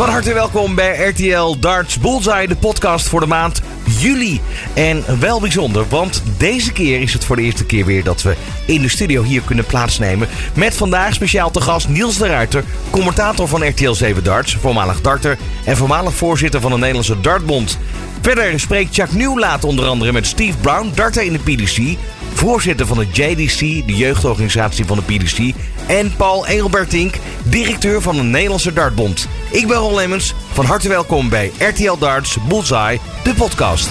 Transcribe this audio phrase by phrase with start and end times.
[0.00, 3.62] Van harte welkom bij RTL Darts Bullseye, de podcast voor de maand
[3.98, 4.40] juli.
[4.74, 8.36] En wel bijzonder, want deze keer is het voor de eerste keer weer dat we
[8.66, 10.28] in de studio hier kunnen plaatsnemen.
[10.54, 15.38] Met vandaag speciaal te gast Niels de Ruiter, commentator van RTL 7 Darts, voormalig darter
[15.64, 17.78] en voormalig voorzitter van de Nederlandse Dartbond.
[18.20, 21.96] Verder spreekt Chuck Nieuwlaat onder andere met Steve Brown, darter in de PDC,
[22.32, 25.54] voorzitter van de JDC, de jeugdorganisatie van de PDC,
[25.86, 29.28] en Paul Engelbertink, directeur van de Nederlandse Dartbond.
[29.50, 33.88] Ik ben Ron Lemmens, van harte welkom bij RTL Darts Bullseye, de podcast.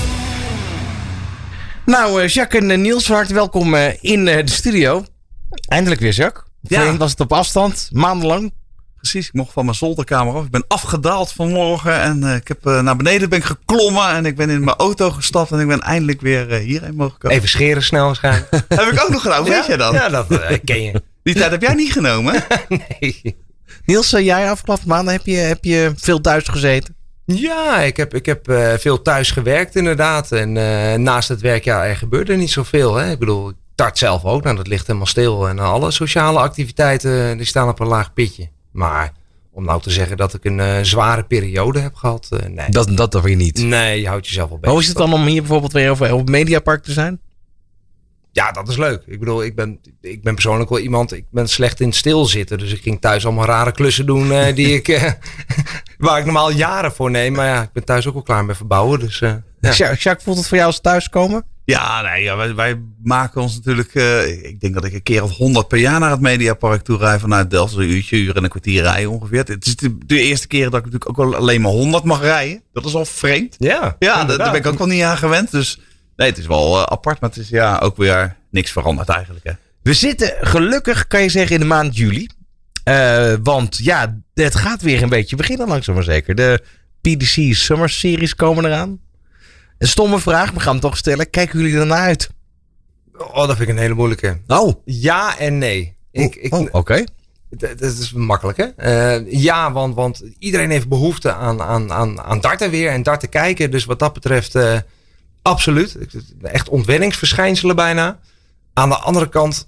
[1.85, 5.03] Nou, eh, Jacques en eh, Niels, van harte welkom eh, in de studio.
[5.67, 6.43] Eindelijk weer, Jacques.
[6.61, 6.77] Ja.
[6.77, 8.51] Voorheen was het op afstand, maandenlang.
[8.99, 10.45] Precies, ik mocht van mijn zolderkamer af.
[10.45, 14.25] Ik ben afgedaald vanmorgen en eh, ik heb eh, naar beneden ben ik geklommen en
[14.25, 17.37] ik ben in mijn auto gestapt en ik ben eindelijk weer eh, hierheen mogen komen.
[17.37, 18.49] Even scheren snel waarschijnlijk.
[18.67, 19.93] Heb ik ook nog gedaan, weet jij dat?
[19.93, 20.27] Ja, dat
[20.63, 21.03] ken je.
[21.23, 22.43] Die tijd heb jij niet genomen?
[22.99, 23.37] Nee.
[23.85, 26.97] Niels, jij afgelopen maanden heb je, heb je veel thuis gezeten?
[27.35, 30.31] Ja, ik heb, ik heb eh, veel thuis gewerkt inderdaad.
[30.31, 32.95] En eh, naast het werk, ja, er gebeurde niet zoveel.
[32.95, 33.11] Hè?
[33.11, 34.43] Ik bedoel, ik tart zelf ook.
[34.43, 35.47] Nou, dat ligt helemaal stil.
[35.47, 38.49] En alle sociale activiteiten, die staan op een laag pitje.
[38.71, 39.13] Maar
[39.51, 42.69] om nou te zeggen dat ik een eh, zware periode heb gehad, eh, nee.
[42.69, 43.57] Dat, dat dan weer niet.
[43.57, 44.73] Nee, je houdt jezelf wel bezig.
[44.73, 47.19] hoe is het dan om hier bijvoorbeeld weer over, op Mediapark te zijn?
[48.31, 49.03] Ja, dat is leuk.
[49.05, 52.57] Ik bedoel, ik ben, ik ben persoonlijk wel iemand, ik ben slecht in stilzitten.
[52.57, 55.15] Dus ik ging thuis allemaal rare klussen doen eh, die ik,
[55.97, 57.33] waar ik normaal jaren voor neem.
[57.33, 58.99] Maar ja, ik ben thuis ook wel klaar met verbouwen.
[58.99, 59.19] Dus.
[59.19, 59.43] Ja.
[59.59, 61.45] Jacques, voelt het voor jou als thuiskomen?
[61.69, 63.95] Ja, nee, ja, wij, wij maken ons natuurlijk.
[63.95, 66.97] eh, ik denk dat ik een keer of honderd per jaar naar het Mediapark toe
[66.97, 67.75] rij vanuit Delft.
[67.75, 69.43] Een uurtje, uur en een kwartier rijden ongeveer.
[69.43, 72.21] Het is de, de eerste keer dat ik natuurlijk ook wel alleen maar 100 mag
[72.21, 72.61] rijden.
[72.73, 73.55] Dat is al vreemd.
[73.57, 75.51] Ja, Ja, daar ben ik ook wel niet aan gewend.
[75.51, 75.79] Dus
[76.15, 79.45] nee, het is wel eh, apart, maar het is ja ook weer niks veranderd eigenlijk.
[79.45, 79.51] Hè.
[79.81, 82.29] We zitten gelukkig, kan je zeggen, in de maand juli.
[82.83, 86.35] Eh, want ja, het gaat weer een beetje beginnen langzaam maar zeker.
[86.35, 86.63] De
[87.01, 88.99] PDC Summer Series komen eraan.
[89.79, 91.29] Een stomme vraag, maar we gaan hem toch stellen.
[91.29, 92.29] Kijken jullie ernaar uit?
[93.17, 94.37] Oh, dat vind ik een hele moeilijke.
[94.47, 95.95] Oh, Ja en nee.
[96.11, 97.03] Ik, ik, oh oké.
[97.49, 98.65] Dat dat is makkelijk, hè?
[98.65, 103.29] Eh, ja, want, want iedereen heeft behoefte aan, aan, aan, aan darten weer en darten
[103.29, 103.71] kijken.
[103.71, 104.77] Dus wat dat betreft, eh,
[105.41, 105.97] absoluut.
[106.41, 108.19] Echt ontwenningsverschijnselen bijna.
[108.73, 109.67] Aan de andere kant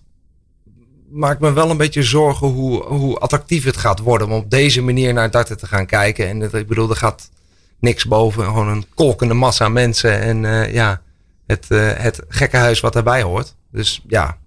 [1.10, 4.28] maak ik me wel een beetje zorgen hoe, hoe attractief het gaat worden.
[4.28, 6.28] Om op deze manier naar darten te gaan kijken.
[6.28, 7.30] En het, ik bedoel, er gaat
[7.82, 8.44] niks boven.
[8.46, 10.20] Gewoon een kolkende massa mensen.
[10.22, 11.02] En eh, ja,
[11.48, 13.56] het, eh, het gekke huis wat daarbij hoort.
[13.72, 14.38] Dus ja,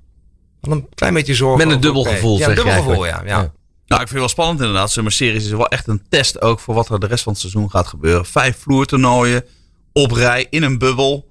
[0.60, 1.58] wel een klein beetje zorgen.
[1.58, 3.20] Met een over- dubbel gevoel, Ja, een dubbel gevoel, ja.
[3.24, 3.40] ja.
[3.40, 3.52] Ja.
[3.86, 4.90] Nou, ik vind het wel spannend inderdaad.
[4.90, 7.40] Summer Series is wel echt een test ook voor wat er de rest van het
[7.40, 8.26] seizoen gaat gebeuren.
[8.26, 9.44] Vijf vloertoernooien
[9.92, 11.28] op rij in een bubbel.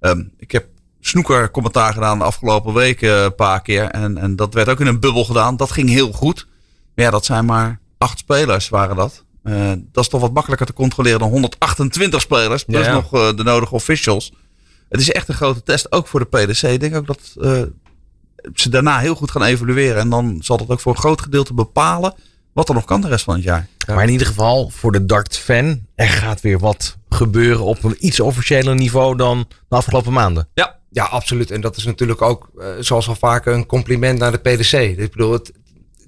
[0.00, 0.66] Ehm, ik heb
[1.00, 3.84] snoeker commentaar gedaan de afgelopen weken een paar keer.
[3.84, 5.56] En, en dat werd ook in een bubbel gedaan.
[5.56, 6.46] Dat ging heel goed.
[6.94, 9.24] Maar ja, dat zijn maar acht spelers waren dat.
[9.50, 12.64] Eh, dat is toch wat makkelijker te controleren dan 128 spelers.
[12.64, 14.32] Plus Ja, nog eh, de nodige officials.
[14.88, 16.62] Het is echt een grote test, ook voor de PDC.
[16.62, 17.62] Ik denk ook dat eh,
[18.54, 20.00] ze daarna heel goed gaan evalueren.
[20.00, 22.14] En dan zal dat ook voor een groot gedeelte bepalen
[22.52, 23.68] wat er nog kan de rest van het jaar.
[23.86, 28.20] Maar in ieder geval, voor de dart-fan, er gaat weer wat gebeuren op een iets
[28.20, 30.48] officiëler niveau dan de afgelopen maanden.
[30.54, 31.50] Ja, ja, absoluut.
[31.50, 32.50] En dat is natuurlijk ook,
[32.80, 34.72] zoals al vaker, een compliment naar de PDC.
[34.72, 35.52] Ik bedoel, het,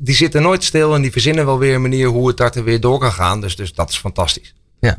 [0.05, 2.81] die zitten nooit stil en die verzinnen wel weer een manier hoe het darten weer
[2.81, 3.41] door kan gaan.
[3.41, 4.55] Dus, dus dat is fantastisch.
[4.81, 4.99] Ja.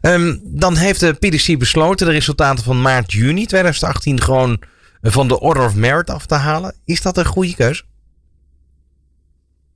[0.00, 4.60] Ehm, dan heeft de PDC besloten de resultaten van maart, juni 2018 gewoon
[5.02, 6.74] van de Order of Merit af te halen.
[6.84, 7.82] Is dat een goede keuze?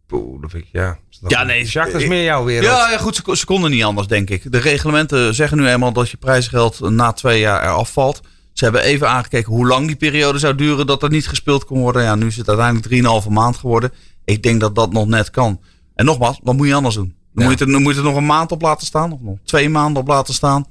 [0.06, 0.98] Poeh, dat vind ik, ja.
[1.20, 2.66] Dat Ja, nee, Jacques, dat is ik- meer jouw wereld.
[2.66, 4.52] Ja, ja goed, ze, ze konden niet anders, denk ik.
[4.52, 8.20] De reglementen zeggen nu eenmaal dat je prijsgeld na twee jaar eraf valt.
[8.52, 11.78] Ze hebben even aangekeken hoe lang die periode zou duren dat er niet gespeeld kon
[11.78, 12.02] worden.
[12.02, 12.86] Ja, nu is het uiteindelijk
[13.24, 13.92] 3,5 maand geworden.
[14.24, 15.60] Ik denk dat dat nog net kan.
[15.94, 17.14] En nogmaals, wat moet je anders doen?
[17.34, 17.50] Dan, Ja.
[17.50, 19.38] moet, je er, dan moet je er nog een maand op laten staan, of nog
[19.44, 20.66] twee maanden op laten staan.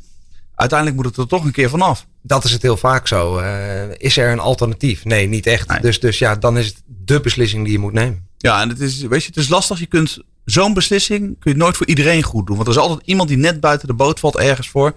[0.55, 2.05] Uiteindelijk moet het er toch een keer vanaf.
[2.21, 3.37] Dat is het heel vaak zo.
[3.37, 5.05] Eh, is er een alternatief?
[5.05, 5.67] Nee, niet echt.
[5.67, 5.79] Nee.
[5.79, 8.27] Dus, dus ja, dan is het de beslissing die je moet nemen.
[8.37, 9.79] Ja, en het is, weet je, het is lastig.
[9.79, 12.55] Je kunt zo'n beslissing kun je nooit voor iedereen goed doen.
[12.55, 14.93] Want er is altijd iemand die net buiten de boot valt ergens voor.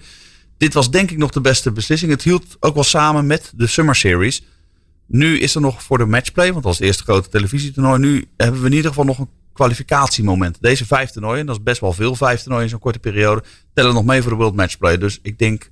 [0.58, 2.10] Dit was denk ik nog de beste beslissing.
[2.10, 4.42] Het hield ook wel samen met de Summer Series.
[5.06, 7.98] Nu is er nog voor de matchplay, want dat het eerste grote televisietoernooi.
[7.98, 10.58] Nu hebben we in ieder geval nog een kwalificatiemoment.
[10.60, 13.42] Deze vijf toernooien, dat is best wel veel, vijf toernooien in zo'n korte periode,
[13.74, 14.98] tellen nog mee voor de World Matchplay.
[14.98, 15.70] Dus ik denk,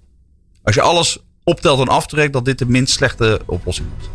[0.63, 4.09] als je alles optelt en aftrekt, dat dit de minst slechte oplossing was.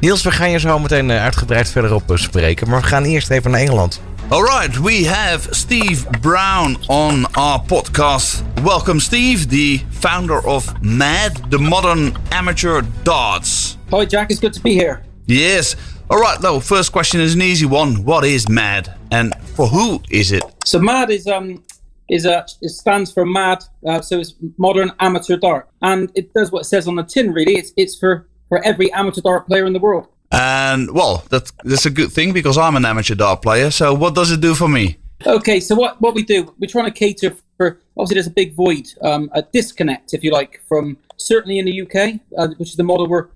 [0.00, 2.68] Niels, we gaan je zo meteen eh, uitgebreid verder op eh, spreken.
[2.68, 4.00] Maar we gaan eerst even naar Engeland.
[4.28, 8.42] All right, we have Steve Brown on our podcast.
[8.62, 13.75] Welcome, Steve, the founder of MAD, the Modern Amateur Darts.
[13.90, 14.32] Hi, Jack.
[14.32, 15.04] It's good to be here.
[15.26, 15.76] Yes.
[16.10, 18.04] All right, though, first question is an easy one.
[18.04, 18.92] What is MAD?
[19.12, 20.42] And for who is it?
[20.64, 21.62] So, MAD is um,
[22.08, 26.50] is a it stands for MAD, uh, so it's Modern Amateur Dart, and it does
[26.50, 27.32] what it says on the tin.
[27.32, 30.08] Really, it's it's for for every amateur dart player in the world.
[30.32, 33.70] And well, that that's a good thing because I'm an amateur dart player.
[33.70, 34.96] So what does it do for me?
[35.24, 37.78] Okay, so what what we do, we're trying to cater for.
[37.96, 41.82] Obviously, there's a big void, um, a disconnect, if you like, from certainly in the
[41.82, 43.28] UK, uh, which is the model we're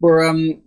[0.00, 0.62] we're we're um,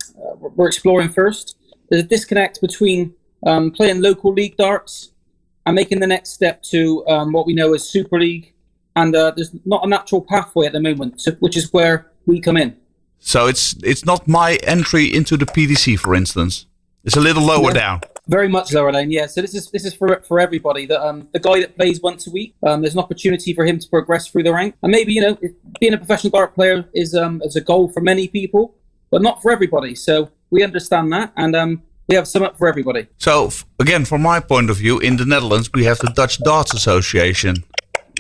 [0.55, 1.55] we're exploring first.
[1.89, 3.13] There's a disconnect between
[3.45, 5.11] um, playing local league darts
[5.65, 8.53] and making the next step to um, what we know as Super League.
[8.95, 12.39] And uh, there's not a natural pathway at the moment, so, which is where we
[12.41, 12.75] come in.
[13.19, 16.65] So it's it's not my entry into the PDC, for instance.
[17.03, 17.73] It's a little lower Yeah.
[17.73, 18.01] down.
[18.27, 19.25] Very much lower down, yeah.
[19.25, 20.85] So this is this is for for everybody.
[20.85, 23.79] That um, the guy that plays once a week, um, there's an opportunity for him
[23.79, 24.75] to progress through the rank.
[24.83, 27.89] And maybe you know, if being a professional dart player is um is a goal
[27.89, 28.75] for many people,
[29.11, 29.95] but not for everybody.
[29.95, 33.07] So we understand that, and um, we have some up for everybody.
[33.17, 36.73] So again, from my point of view, in the Netherlands we have the Dutch Darts
[36.73, 37.63] Association.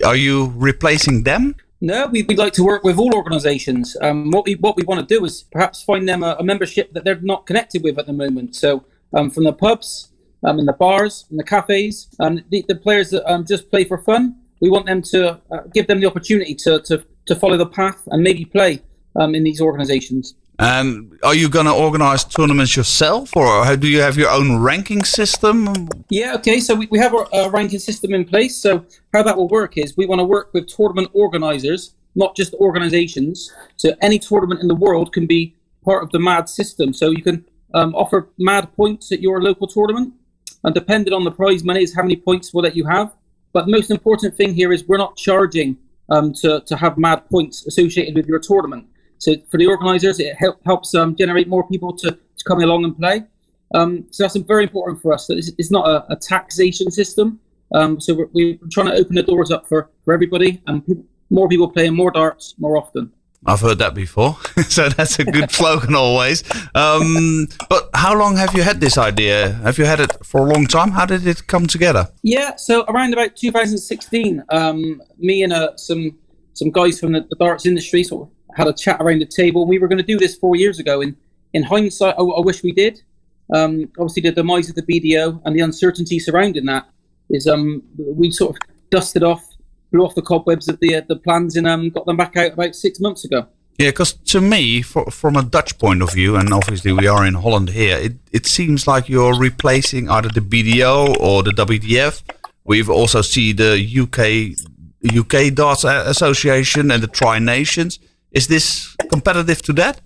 [0.05, 1.55] Are you replacing them?
[1.81, 3.95] No, we, we'd like to work with all organisations.
[4.01, 6.93] Um, what we what we want to do is perhaps find them a, a membership
[6.93, 8.55] that they're not connected with at the moment.
[8.55, 10.09] So um, from the pubs,
[10.43, 13.83] um, in the bars, in the cafes, um, the, the players that um, just play
[13.83, 17.57] for fun, we want them to uh, give them the opportunity to, to, to follow
[17.57, 18.81] the path and maybe play
[19.15, 20.35] um, in these organisations.
[20.59, 25.05] And are you going to organize tournaments yourself, or do you have your own ranking
[25.05, 25.87] system?
[26.09, 26.59] Yeah, okay.
[26.59, 28.57] So we, we have our ranking system in place.
[28.57, 32.53] So how that will work is we want to work with tournament organizers, not just
[32.55, 33.49] organizations.
[33.77, 36.93] So any tournament in the world can be part of the MAD system.
[36.93, 40.13] So you can um, offer MAD points at your local tournament,
[40.65, 43.15] and depending on the prize money is how many points will that you have.
[43.53, 45.77] But the most important thing here is we're not charging
[46.09, 48.87] um, to, to have MAD points associated with your tournament.
[49.19, 52.85] So for the organisers, it help, helps um, generate more people to, to come along
[52.85, 53.23] and play.
[53.75, 55.29] Um, so that's very important for us.
[55.29, 57.39] It's, it's not a, a taxation system.
[57.73, 61.03] Um, so we're, we're trying to open the doors up for, for everybody and people,
[61.29, 63.11] more people playing more darts more often.
[63.45, 64.35] I've heard that before,
[64.67, 66.43] so that's a good slogan always.
[66.75, 69.53] Um, but how long have you had this idea?
[69.63, 70.91] Have you had it for a long time?
[70.91, 72.09] How did it come together?
[72.21, 76.17] Yeah, so around about 2016, um, me and uh, some
[76.53, 79.65] some guys from the, the darts industry sort of had a chat around the table.
[79.65, 81.01] We were going to do this four years ago.
[81.01, 81.15] In
[81.53, 83.01] in hindsight, I, I wish we did.
[83.53, 86.87] Um, obviously, the demise of the BDO and the uncertainty surrounding that
[87.29, 88.61] is um, we sort of
[88.91, 89.43] dusted off,
[89.91, 92.53] blew off the cobwebs of the uh, the plans, and um, got them back out
[92.53, 93.47] about six months ago.
[93.79, 97.25] Yeah, because to me, for, from a Dutch point of view, and obviously we are
[97.25, 102.21] in Holland here, it, it seems like you're replacing either the BDO or the WDF.
[102.65, 104.57] We've also see the UK
[105.17, 107.99] UK Darts Association and the Tri Nations.
[108.31, 110.01] Is this competitive to that?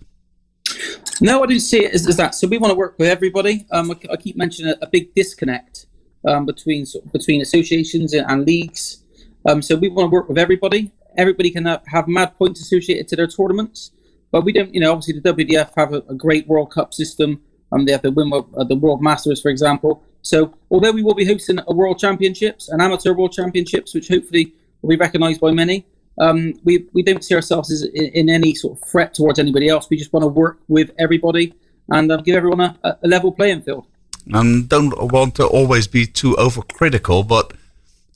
[1.21, 2.35] No, I didn't see it as, that.
[2.35, 3.65] So we want to work with everybody.
[3.71, 5.85] Um, I, keep mentioning a, a big disconnect
[6.27, 9.03] um, between between associations and, leagues.
[9.45, 10.91] Um, so we want to work with everybody.
[11.17, 13.91] Everybody can uh, have mad points associated to their tournaments,
[14.31, 14.73] but we don't.
[14.73, 17.41] You know, obviously the WDF have a, a great World Cup system.
[17.71, 20.03] Um, they have the win uh, the World Masters, for example.
[20.21, 24.53] So although we will be hosting a World Championships, and amateur World Championships, which hopefully
[24.81, 25.85] will be recognised by many,
[26.19, 29.67] um, we we don't see ourselves as in, in any sort of threat towards anybody
[29.69, 29.87] else.
[29.89, 31.53] We just want to work with everybody
[31.89, 33.85] and uh, give everyone a, a level playing field.
[34.33, 37.53] and don't want to always be too overcritical, but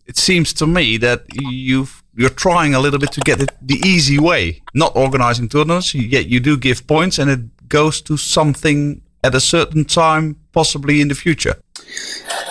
[0.05, 3.79] it seems to me that you've you're trying a little bit to get it the
[3.85, 5.93] easy way, not organizing tournaments.
[5.93, 11.01] Yet you do give points, and it goes to something at a certain time, possibly
[11.01, 11.55] in the future.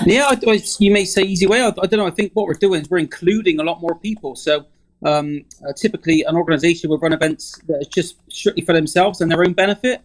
[0.04, 1.62] Yeah, I, I- you may say easy way.
[1.62, 2.06] I, I don't know.
[2.06, 4.36] I think what we're doing is we're including a lot more people.
[4.36, 4.66] So
[5.04, 9.30] um, uh, typically, an organisation will run events that is just strictly for themselves and
[9.30, 10.02] their own benefit.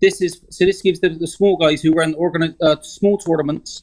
[0.00, 0.64] This is so.
[0.64, 3.82] This gives the, the small guys who run organi- uh, small tournaments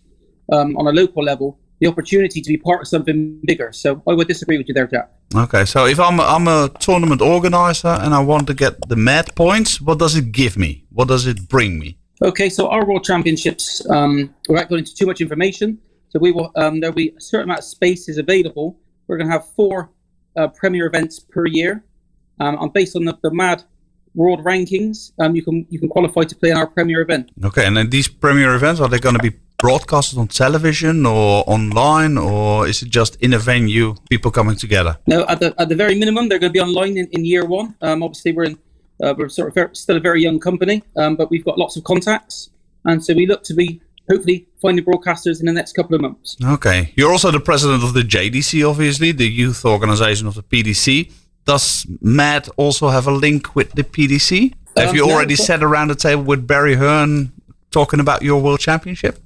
[0.51, 3.73] um, on a local level the opportunity to be part of something bigger.
[3.73, 5.11] So I would disagree with you there, Jack.
[5.35, 8.95] Okay, so if I'm a, I'm a tournament organizer and I want to get the
[8.95, 10.85] mad points, what does it give me?
[10.91, 11.97] What does it bring me?
[12.21, 15.79] Okay, so our World Championships, um, without going into too much information,
[16.09, 18.79] so we will um, there'll be a certain amount of spaces available.
[19.07, 19.89] We're going to have four
[20.35, 21.83] uh, premier events per year,
[22.39, 23.63] um, and based on the, the MAD
[24.15, 27.31] world rankings, um, you can you can qualify to play in our premier event.
[27.43, 31.43] Okay, and then these premier events are they going to be broadcasted on television or
[31.47, 34.97] online, or is it just in a venue, people coming together?
[35.07, 37.45] Now, at the at the very minimum, they're going to be online in, in year
[37.45, 37.75] one.
[37.81, 38.57] Um, obviously, we're in
[39.01, 41.77] uh, we're sort of ver- still a very young company, um, but we've got lots
[41.77, 42.49] of contacts,
[42.85, 46.37] and so we look to be hopefully finding broadcasters in the next couple of months.
[46.43, 51.11] Okay, you're also the president of the JDC, obviously, the youth organization of the PDC.
[51.45, 54.53] Does Matt also have a link with the PDC?
[54.77, 57.31] Have Um, you already but- sat around the table with Barry Hearn
[57.71, 59.19] talking about your world championship?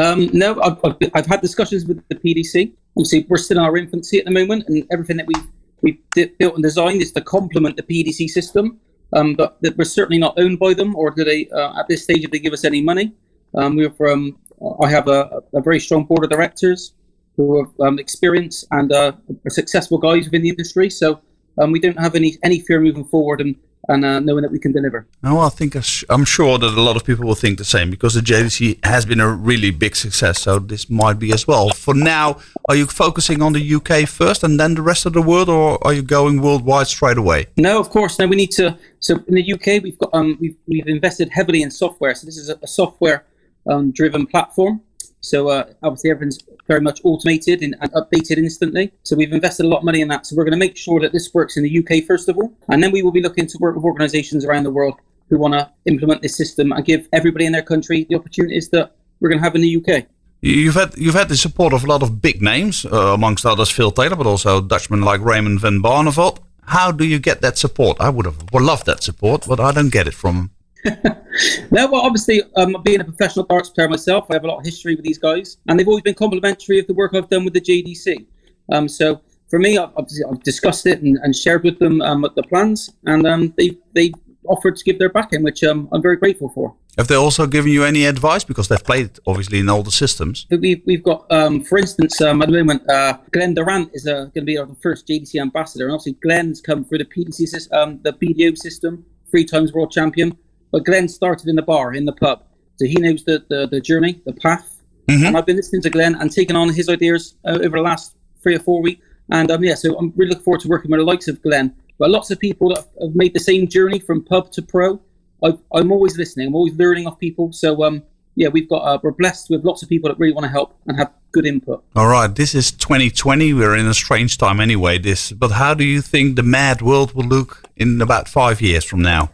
[0.00, 2.72] Um, no, I've, I've, I've had discussions with the PDC.
[2.96, 5.34] obviously we're still in our infancy at the moment, and everything that we
[5.82, 6.00] we
[6.38, 8.78] built and designed is to complement the PDC system.
[9.12, 12.24] Um, but we're certainly not owned by them, or do they uh, at this stage
[12.24, 13.12] if they give us any money?
[13.56, 14.38] Um, we're from.
[14.82, 16.94] I have a, a, very strong board of directors
[17.36, 19.12] who have um, experience and uh,
[19.44, 20.88] are successful guys within the industry.
[20.88, 21.20] So
[21.58, 23.56] um, we don't have any any fear moving forward, and
[23.88, 25.06] and uh, knowing that we can deliver.
[25.22, 25.76] Oh, I think
[26.08, 29.04] I'm sure that a lot of people will think the same because the JDC has
[29.04, 30.40] been a really big success.
[30.40, 31.70] So this might be as well.
[31.70, 35.22] For now, are you focusing on the UK first and then the rest of the
[35.22, 37.46] world, or are you going worldwide straight away?
[37.56, 38.18] No, of course.
[38.18, 38.78] No, we need to.
[39.00, 42.14] So in the UK, we've got um, we've we've invested heavily in software.
[42.14, 43.24] So this is a, a software
[43.68, 44.80] um, driven platform.
[45.20, 48.92] So uh, obviously everything's very much automated and, and, updated instantly.
[49.04, 50.26] So we've invested a lot of money in that.
[50.26, 52.52] So we're going to make sure that this works in the UK first of all,
[52.68, 54.94] and then we will be looking to work with organisations around the world
[55.30, 58.94] who want to implement this system and give everybody in their country the opportunities that
[59.20, 60.06] we're going to have in the UK.
[60.42, 63.70] You've had you've had the support of a lot of big names, uh, amongst others
[63.70, 66.38] Phil Taylor, but also Dutchmen like Raymond van Barneveld.
[66.66, 67.96] How do you get that support?
[67.98, 70.50] I would have loved that support, but I don't get it from
[71.70, 74.64] no, well, obviously, um, being a professional darts player myself, I have a lot of
[74.64, 77.54] history with these guys, and they've always been complimentary of the work I've done with
[77.54, 78.26] the JDC.
[78.72, 82.42] Um, so for me, I've, I've discussed it and, and, shared with them um, the
[82.42, 84.12] plans, and um, they they
[84.46, 86.74] offered to give their backing, which um, I'm very grateful for.
[86.96, 90.46] Have they also given you any advice because they've played obviously in all the systems?
[90.50, 94.26] We've, we've got, um, for instance, um, at the moment, uh, Glenn Durant is uh,
[94.26, 97.98] going to be our first JDC ambassador, and obviously Glenn's come through the PDC, um,
[98.04, 100.36] the BDO system, three times world champion.
[100.74, 102.42] But Glenn started in the bar, in the pub.
[102.74, 104.82] So he knows the, the, the journey, the path.
[105.06, 105.24] Mm-hmm.
[105.24, 108.16] And I've been listening to Glenn and taking on his ideas uh, over the last
[108.42, 109.06] three or four weeks.
[109.30, 111.76] And um, yeah, so I'm really looking forward to working with the likes of Glenn.
[111.96, 115.00] But lots of people that have made the same journey from pub to pro.
[115.44, 116.48] i am always listening.
[116.48, 117.52] I'm always learning off people.
[117.52, 118.02] So um,
[118.34, 120.76] yeah, we've got uh, we're blessed with lots of people that really want to help
[120.88, 121.84] and have good input.
[121.94, 123.54] All right, this is 2020.
[123.54, 124.98] We're in a strange time anyway.
[124.98, 128.84] This, but how do you think the mad world will look in about five years
[128.84, 129.30] from now?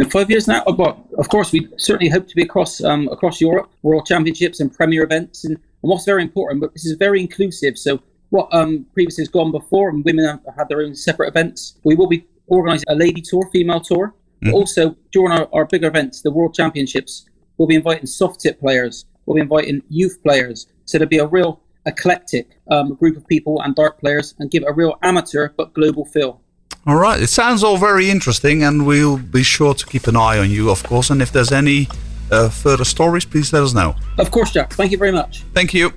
[0.00, 3.38] In five years now, but of course, we certainly hope to be across um, across
[3.40, 6.62] Europe, World Championships and Premier events, and, and what's very important.
[6.62, 7.76] But this is very inclusive.
[7.76, 11.76] So what um, previously has gone before, and women have had their own separate events.
[11.84, 14.14] We will be organising a lady tour, female tour.
[14.42, 14.54] Mm.
[14.54, 17.26] also during our, our bigger events, the World Championships,
[17.58, 19.04] we'll be inviting soft tip players.
[19.26, 20.66] We'll be inviting youth players.
[20.86, 24.64] So there'll be a real eclectic um, group of people and dart players, and give
[24.66, 26.39] a real amateur but global feel.
[26.86, 27.22] All right.
[27.22, 30.70] It sounds all very interesting, and we'll be sure to keep an eye on you,
[30.70, 31.12] of course.
[31.12, 31.88] And if there's any
[32.30, 33.94] uh, further stories, please let us know.
[34.16, 34.74] Of course, Jack.
[34.74, 35.44] Thank you very much.
[35.52, 35.92] Thank you.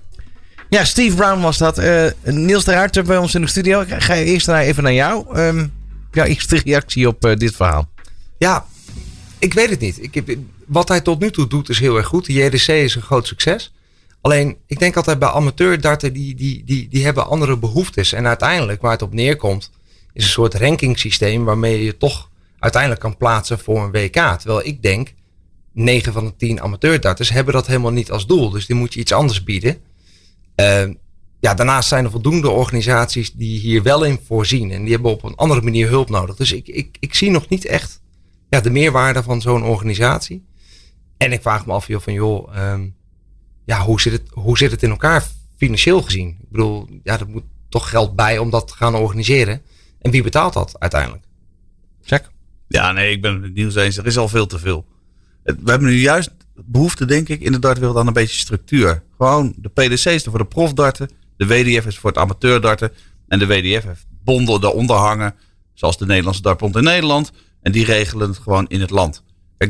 [0.69, 1.79] Ja, Steve Brown was dat.
[1.79, 3.81] Uh, Niels de Hart bij ons in de studio.
[3.81, 5.39] Ik ga eerst even naar jou.
[5.39, 5.73] Um,
[6.11, 7.89] jouw eerste reactie op uh, dit verhaal.
[8.37, 8.65] Ja,
[9.39, 10.03] ik weet het niet.
[10.03, 10.37] Ik heb,
[10.67, 12.25] wat hij tot nu toe doet is heel erg goed.
[12.25, 13.73] De JDC is een groot succes.
[14.21, 18.13] Alleen, ik denk altijd bij amateurdarten, die, die, die, die hebben andere behoeftes.
[18.13, 19.69] En uiteindelijk, waar het op neerkomt
[20.13, 22.29] is een soort rankingsysteem waarmee je toch
[22.59, 24.39] uiteindelijk kan plaatsen voor een WK.
[24.39, 25.13] Terwijl ik denk,
[25.71, 28.49] 9 van de 10 amateurdarters hebben dat helemaal niet als doel.
[28.49, 29.77] Dus die moet je iets anders bieden.
[30.55, 30.83] Uh,
[31.39, 34.71] ja, daarnaast zijn er voldoende organisaties die hier wel in voorzien.
[34.71, 36.35] En die hebben op een andere manier hulp nodig.
[36.35, 38.01] Dus ik, ik, ik zie nog niet echt
[38.49, 40.45] ja, de meerwaarde van zo'n organisatie.
[41.17, 42.95] En ik vraag me af joh, van joh, um,
[43.65, 45.27] ja, hoe, zit het, hoe zit het in elkaar
[45.57, 46.27] financieel gezien?
[46.29, 49.61] Ik bedoel, ja, er moet toch geld bij om dat te gaan organiseren.
[50.03, 51.23] En wie betaalt dat uiteindelijk?
[52.01, 52.29] Check.
[52.67, 53.97] Ja, nee, ik ben het nieuws eens.
[53.97, 54.85] Er is al veel te veel.
[55.43, 59.03] We hebben nu juist behoefte, denk ik, in de dartwereld aan een beetje structuur.
[59.17, 61.09] Gewoon, de PDC is er voor de profdarten.
[61.37, 62.91] De WDF is voor het amateurdarten.
[63.27, 65.35] En de WDF heeft bonden eronder hangen.
[65.73, 67.31] Zoals de Nederlandse dartbond in Nederland.
[67.61, 69.23] En die regelen het gewoon in het land.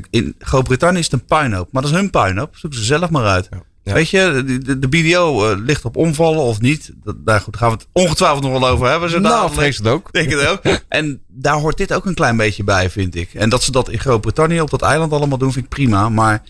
[0.10, 1.72] in Groot-Brittannië is het een puinhoop.
[1.72, 2.58] Maar dat is hun puinhoop.
[2.58, 3.48] Zoeken ze zelf maar uit.
[3.50, 3.64] Ja.
[3.84, 6.92] Weet je, de, de BDO uh, ligt op omvallen of niet.
[7.04, 9.10] Dat, daar goed, gaan we het ongetwijfeld nog wel over hebben.
[9.10, 10.12] Zo nou, vrees het ook.
[10.12, 10.62] Denk het ook.
[10.88, 13.34] en daar hoort dit ook een klein beetje bij, vind ik.
[13.34, 16.10] En dat ze dat in Groot-Brittannië op dat eiland allemaal doen, vind ik prima.
[16.10, 16.44] Maar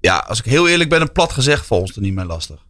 [0.00, 2.64] ja, als ik heel eerlijk ben, een plat gezegd, volgens het niet meer lastig.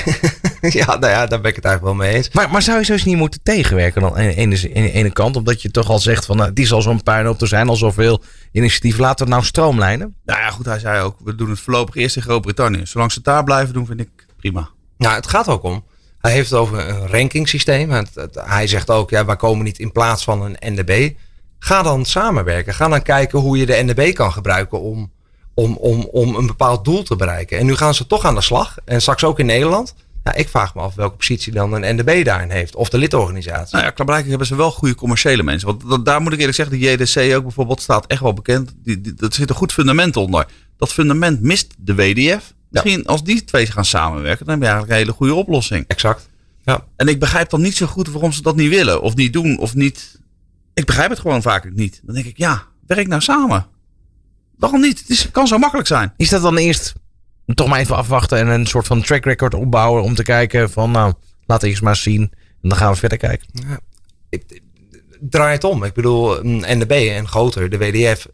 [0.60, 2.30] ja, nou ja, daar ben ik het eigenlijk wel mee eens.
[2.30, 5.36] Maar, maar zou je zo eens niet moeten tegenwerken aan de ene, ene kant?
[5.36, 8.22] Omdat je toch al zegt van, nou, die zal zo'n puinhoop, er zijn al zoveel
[8.52, 9.00] initiatieven.
[9.00, 10.14] Laten we het nou stroomlijnen.
[10.24, 12.86] Nou ja, goed, hij zei ook, we doen het voorlopig eerst in Groot-Brittannië.
[12.86, 14.68] Zolang ze het daar blijven doen, vind ik prima.
[14.98, 15.84] Nou, het gaat ook om.
[16.18, 18.04] Hij heeft het over een rankingsysteem.
[18.34, 21.10] hij zegt ook, ja, wij komen niet in plaats van een NDB.
[21.58, 22.74] Ga dan samenwerken.
[22.74, 25.10] Ga dan kijken hoe je de NDB kan gebruiken om
[25.54, 27.58] om, om, om een bepaald doel te bereiken.
[27.58, 28.76] En nu gaan ze toch aan de slag.
[28.84, 29.94] En straks ook in Nederland.
[30.24, 32.76] Ja, ik vraag me af welke positie dan een NDB daarin heeft.
[32.76, 33.74] Of de lidorganisatie.
[33.74, 35.78] Nou ja, klaarblijkelijk hebben ze wel goede commerciële mensen.
[35.84, 38.74] Want daar moet ik eerlijk zeggen, de JDC ook bijvoorbeeld staat echt wel bekend.
[38.76, 40.46] Die, die, er zit een goed fundament onder.
[40.76, 42.52] Dat fundament mist de WDF.
[42.70, 45.84] Misschien als die twee gaan samenwerken, dan heb je eigenlijk een hele goede oplossing.
[45.86, 46.28] Exact.
[46.64, 46.84] Ja.
[46.96, 49.02] En ik begrijp dan niet zo goed waarom ze dat niet willen.
[49.02, 49.58] Of niet doen.
[49.58, 50.20] Of niet.
[50.74, 52.00] Ik begrijp het gewoon vaak niet.
[52.04, 53.66] Dan denk ik, ja, werk nou samen.
[54.62, 54.98] Waarom niet?
[54.98, 56.12] Het is, kan zo makkelijk zijn.
[56.16, 56.92] Is dat dan eerst
[57.54, 60.90] toch maar even afwachten en een soort van track record opbouwen om te kijken van
[60.90, 61.12] nou,
[61.46, 62.22] laten we eerst maar eens zien.
[62.62, 63.46] En dan gaan we verder kijken.
[64.28, 64.60] ik,
[65.20, 65.84] draai het om.
[65.84, 68.26] Ik bedoel, mm, NDB en groter, de WDF.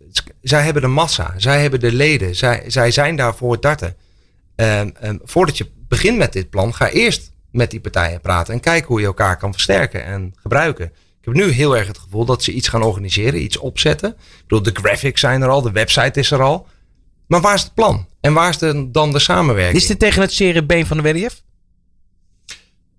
[0.42, 1.34] Zij hebben de massa.
[1.36, 2.34] Zij hebben de leden.
[2.34, 3.96] Zij, zij zijn daar voor het darten.
[4.56, 8.54] Ehm, ehm, voordat je begint met dit plan, ga eerst met die partijen praten.
[8.54, 10.92] En kijken hoe je elkaar kan versterken en gebruiken.
[11.28, 13.42] Ik heb nu heel erg het gevoel dat ze iets gaan organiseren.
[13.42, 14.10] Iets opzetten.
[14.10, 15.62] Ik bedoel, de graphics zijn er al.
[15.62, 16.66] De website is er al.
[17.26, 18.06] Maar waar is het plan?
[18.20, 19.76] En waar is de, dan de samenwerking?
[19.80, 21.42] Is dit tegen het zere been van de WDF?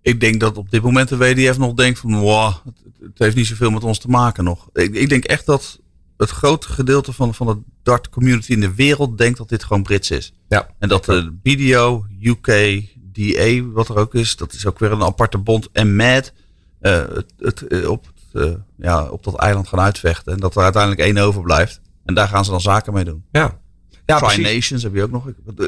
[0.01, 2.53] Ik denk dat op dit moment de WDF nog denkt van, wow,
[2.99, 4.69] het, heeft niet zoveel met ons te maken nog.
[4.73, 5.79] Ik, ik denk echt dat
[6.17, 9.83] het grote gedeelte van, van de dart community in de wereld denkt dat dit gewoon
[9.83, 10.33] Brits is.
[10.49, 10.69] Ja.
[10.79, 15.03] En dat de BDO, UK, DA, wat er ook is, dat is ook weer een
[15.03, 15.69] aparte bond.
[15.71, 16.33] En MAD
[16.81, 20.33] uh, het, het, eh, op, het, uh, ja, op dat eiland gaan uitvechten.
[20.33, 21.81] En dat er uiteindelijk één overblijft.
[22.05, 23.23] En daar gaan ze dan zaken mee doen.
[23.31, 23.59] Ja.
[24.05, 24.53] Ja, Tri precies.
[24.53, 25.25] Nations heb je ook nog.
[25.25, 25.59] Het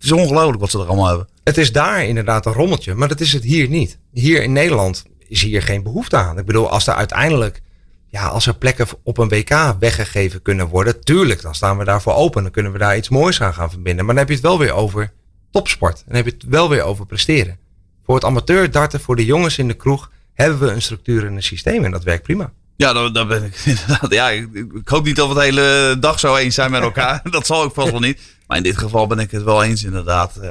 [0.00, 1.28] is ongelooflijk wat ze er allemaal hebben.
[1.44, 3.98] Het is daar inderdaad een rommeltje, maar dat is het hier niet.
[4.12, 6.38] Hier in Nederland is hier geen behoefte aan.
[6.38, 7.62] Ik bedoel, als er uiteindelijk,
[8.06, 12.14] ja, als er plekken op een WK weggegeven kunnen worden, tuurlijk, dan staan we daarvoor
[12.14, 12.42] open.
[12.42, 14.04] Dan kunnen we daar iets moois aan gaan verbinden.
[14.04, 15.12] Maar dan heb je het wel weer over
[15.50, 16.02] topsport.
[16.06, 17.58] Dan heb je het wel weer over presteren.
[18.04, 21.36] Voor het amateur darten, voor de jongens in de kroeg, hebben we een structuur en
[21.36, 22.52] een systeem en dat werkt prima.
[22.76, 24.12] Ja, daar, daar ben ik inderdaad.
[24.12, 26.82] Ja, ik, ik, hoop niet dat we het de hele dag zo eens zijn met
[26.82, 27.20] elkaar.
[27.30, 28.20] dat zal ik vast wel niet.
[28.46, 30.38] Maar in dit geval ben ik het wel eens, inderdaad.
[30.42, 30.50] Uh,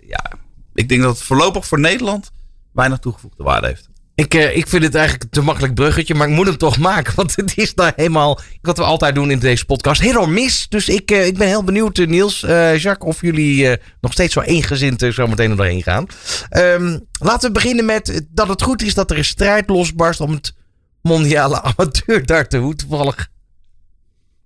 [0.00, 0.32] ja,
[0.74, 2.30] ik denk dat het voorlopig voor Nederland
[2.72, 3.88] weinig toegevoegde waarde heeft.
[4.14, 7.14] Ik, uh, ik vind het eigenlijk te makkelijk bruggetje, maar ik moet hem toch maken.
[7.16, 10.00] Want het is nou helemaal wat we altijd doen in deze podcast.
[10.00, 10.66] Heel mis.
[10.68, 12.40] Dus ik, uh, ik ben heel benieuwd, Niels,
[12.76, 16.06] Jacques, of jullie nog steeds zo eengezind zo meteen er doorheen gaan.
[16.50, 20.30] Um, laten we beginnen met dat het goed is dat er een strijd losbarst om
[20.30, 20.54] het
[21.02, 22.60] mondiale amateurdarten.
[22.60, 23.30] Hoe toevallig.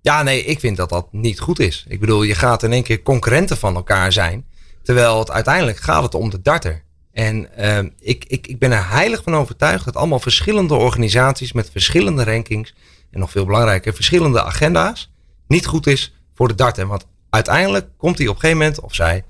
[0.01, 1.85] Ja, nee, ik vind dat dat niet goed is.
[1.89, 4.47] Ik bedoel, je gaat in één keer concurrenten van elkaar zijn.
[4.83, 6.85] Terwijl het uiteindelijk gaat het om de darter.
[7.17, 11.71] En uh, ik, ik, ik ben er heilig van overtuigd dat allemaal verschillende organisaties met
[11.71, 12.75] verschillende rankings
[13.11, 15.13] en nog veel belangrijker, verschillende agenda's
[15.49, 16.87] niet goed is voor de darter.
[16.87, 19.25] Want uiteindelijk komt hij op een gegeven moment, of zij,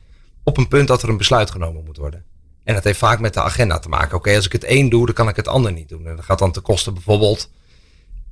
[0.45, 2.25] op een punt dat er een besluit genomen moet worden.
[2.65, 4.17] En dat heeft vaak met de agenda te maken.
[4.17, 6.07] Oké, als ik het een doe, dan kan ik het ander niet doen.
[6.07, 7.51] En dat gaat dan te kosten bijvoorbeeld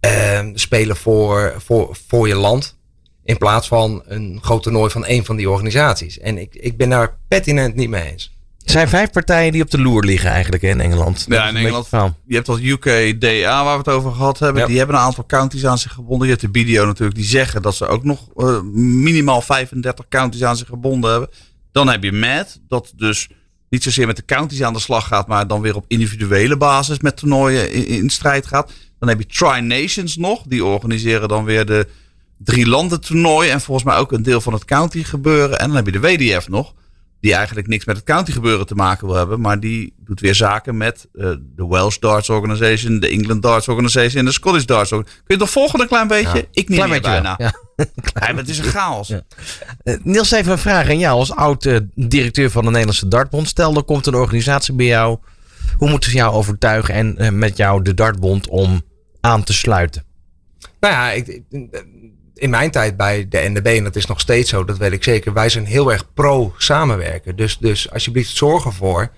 [0.01, 2.77] uh, spelen voor, voor, voor je land.
[3.25, 6.19] In plaats van een groot toernooi van één van die organisaties.
[6.19, 8.34] En ik, ik ben daar pertinent niet mee eens.
[8.65, 11.25] Er zijn vijf partijen die op de loer liggen eigenlijk in Engeland.
[11.29, 11.89] Ja, in Engeland.
[12.27, 14.63] Je hebt dat UK DA waar we het over gehad hebben.
[14.63, 14.69] Ja.
[14.69, 16.29] Die hebben een aantal counties aan zich gebonden.
[16.29, 17.19] Je hebt de BDO natuurlijk.
[17.19, 21.29] Die zeggen dat ze ook nog uh, minimaal 35 counties aan zich gebonden hebben.
[21.73, 22.61] Dan heb je MAD.
[22.69, 23.29] Dat dus
[23.69, 25.27] niet zozeer met de counties aan de slag gaat.
[25.27, 28.73] Maar dan weer op individuele basis met toernooien in, in strijd gaat.
[28.99, 30.43] Dan heb je Tri Nations nog.
[30.47, 31.87] Die organiseren dan weer de
[32.37, 33.51] drie landen toernooi.
[33.51, 35.59] En volgens mij ook een deel van het county gebeuren.
[35.59, 36.75] En dan heb je de WDF nog
[37.25, 39.41] die eigenlijk niks met het county gebeuren te maken wil hebben.
[39.41, 44.19] Maar die doet weer zaken met uh, de Welsh Darts Organization, de England Darts Organization
[44.19, 45.25] en de Scottish Darts Organization.
[45.27, 46.39] Kun je toch volgen een klein beetje?
[46.39, 47.35] Ja, Ik niet klein meer beetje bijna.
[47.39, 47.53] Ja.
[48.37, 49.09] Het is een chaos.
[49.09, 49.23] Ja.
[49.85, 53.49] Uh, Niels, even een vraag aan jou als oud-directeur van de Nederlandse Dartbond.
[53.49, 55.19] Stel, er komt een organisatie bij jou.
[55.77, 58.83] Hoe moeten ze jou overtuigen en uh, met jou de Dartbond om
[59.21, 60.05] aan te sluiten?
[60.81, 61.43] Nou ja, ik,
[62.35, 65.05] in mijn tijd bij de NDB, en dat is nog steeds zo, dat weet ik
[65.05, 67.37] zeker, wij zijn heel erg pro samenwerken.
[67.37, 69.11] Dus, dus alsjeblieft zorg ervoor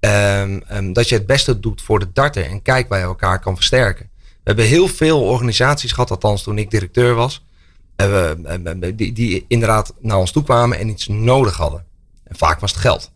[0.00, 3.40] um, um, dat je het beste doet voor de darter en kijk waar je elkaar
[3.40, 4.10] kan versterken.
[4.14, 7.44] We hebben heel veel organisaties gehad, althans toen ik directeur was,
[7.96, 8.30] uh,
[8.94, 11.84] die, die inderdaad naar ons toe kwamen en iets nodig hadden.
[12.24, 13.10] En vaak was het geld.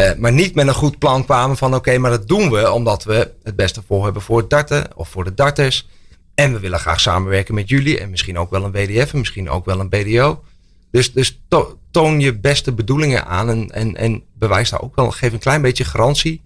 [0.00, 3.04] Uh, maar niet met een goed plan kwamen van oké, maar dat doen we omdat
[3.04, 5.88] we het beste voor hebben voor het darten of voor de darters.
[6.36, 8.00] En we willen graag samenwerken met jullie.
[8.00, 10.44] En misschien ook wel een WDF en misschien ook wel een BDO.
[10.90, 13.48] Dus, dus to, toon je beste bedoelingen aan.
[13.48, 15.10] En, en, en bewijs daar ook wel.
[15.10, 16.42] Geef een klein beetje garantie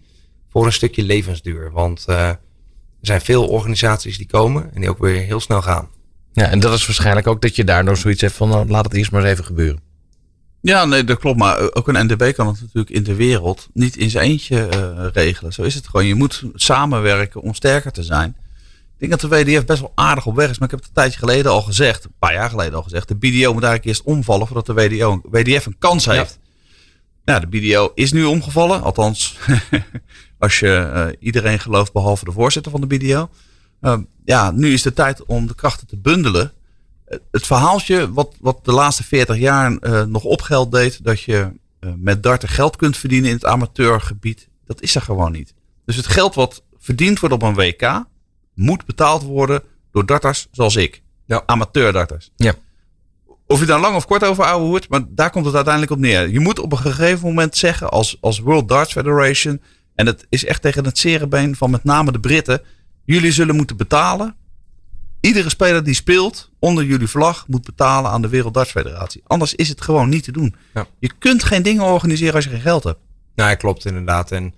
[0.51, 1.71] voor een stukje levensduur.
[1.73, 2.39] Want uh, er
[3.01, 5.89] zijn veel organisaties die komen en die ook weer heel snel gaan.
[6.33, 8.95] Ja, en dat is waarschijnlijk ook dat je daardoor zoiets hebt van nou, laat het
[8.95, 9.81] eerst maar eens even gebeuren.
[10.61, 11.39] Ja, nee, dat klopt.
[11.39, 15.07] Maar ook een NDB kan het natuurlijk in de wereld niet in zijn eentje uh,
[15.13, 15.53] regelen.
[15.53, 16.07] Zo is het gewoon.
[16.07, 18.37] Je moet samenwerken om sterker te zijn.
[19.01, 20.59] Ik denk dat de WDF best wel aardig op weg is.
[20.59, 22.05] Maar ik heb het een tijdje geleden al gezegd.
[22.05, 23.09] Een paar jaar geleden al gezegd.
[23.09, 26.39] De BDO moet eigenlijk eerst omvallen voordat de WDO, WDF een kans heeft.
[27.25, 28.83] Ja, ja de BDO is nu omgevallen.
[28.83, 29.39] Althans,
[30.39, 33.29] als je uh, iedereen gelooft behalve de voorzitter van de BDO.
[33.81, 36.53] Uh, ja, nu is de tijd om de krachten te bundelen.
[37.09, 41.05] Uh, het verhaaltje wat, wat de laatste 40 jaar uh, nog op geld deed.
[41.05, 41.53] Dat je
[41.97, 44.49] met darten geld kunt verdienen in het amateurgebied.
[44.67, 45.55] Dat is er gewoon niet.
[45.85, 48.09] Dus het geld wat verdiend wordt op een WK
[48.55, 51.03] moet betaald worden door darters zoals ik.
[51.25, 51.43] Ja.
[51.47, 52.31] Amateur darters.
[52.37, 52.55] Ja.
[53.47, 55.99] Of je daar lang of kort over ouwe hoort, maar daar komt het uiteindelijk op
[55.99, 56.29] neer.
[56.29, 59.61] Je moet op een gegeven moment zeggen als, als World Darts Federation,
[59.95, 62.63] en het is echt tegen het serenbeen van met name de Britten,
[63.05, 64.35] jullie zullen moeten betalen.
[65.21, 69.23] Iedere speler die speelt onder jullie vlag moet betalen aan de Wereld Darts Federatie.
[69.27, 70.55] Anders is het gewoon niet te doen.
[70.75, 70.87] Ja.
[70.99, 72.99] Je kunt geen dingen organiseren als je geen geld hebt.
[73.35, 74.31] Nou, ja, klopt inderdaad.
[74.31, 74.55] En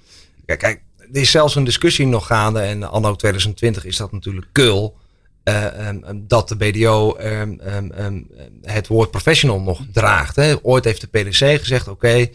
[0.47, 2.61] kijk, kijk, er is zelfs een discussie nog gaande.
[2.61, 4.97] En anno 2020 is dat natuurlijk keul.
[5.43, 8.23] eh, ehm, ehm, dat de BDO ehm,
[8.63, 10.37] het woord professional nog draagt.
[10.37, 10.55] Hè.
[10.63, 12.27] Ooit heeft de PDC gezegd: oké,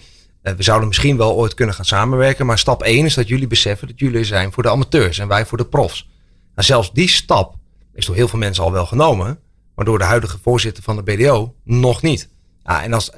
[0.41, 2.45] eh, we zouden misschien wel ooit kunnen gaan samenwerken.
[2.45, 5.45] Maar stap 1 is dat jullie beseffen dat jullie zijn voor de amateurs en wij
[5.45, 6.09] voor de profs.
[6.55, 7.55] Nou, zelfs die stap
[7.93, 9.39] is door heel veel mensen al wel genomen.
[9.75, 12.29] Maar door de huidige voorzitter van de BDO nog niet.
[12.63, 13.11] Ja, en, als,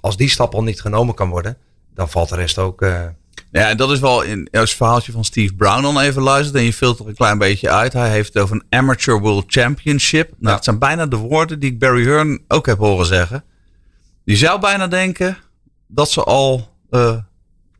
[0.00, 1.56] als die stap al niet genomen kan worden,
[1.94, 2.82] dan valt de rest ook.
[2.82, 3.06] eh,
[3.52, 6.56] Ja, en dat is wel in als je verhaaltje van Steve Brown dan even luistert
[6.56, 7.92] en je filtert een klein beetje uit.
[7.92, 10.28] Hij heeft het over een Amateur World Championship.
[10.28, 10.50] Nou, Ja.
[10.54, 13.44] dat zijn bijna de woorden die ik Barry Hearn ook heb horen zeggen.
[14.24, 15.36] Je zou bijna denken
[15.86, 17.16] dat ze al eh,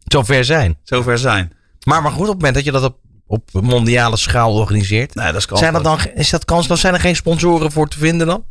[0.05, 0.79] Zover zijn.
[0.83, 1.53] zover zijn.
[1.85, 5.15] Maar, maar goed, op het moment dat je dat op, op mondiale schaal organiseert.
[5.15, 6.05] Nee, dat is Zijn er kansloos.
[6.05, 6.81] dan, is dat kansloos?
[6.81, 8.45] Zijn er geen sponsoren voor te vinden dan?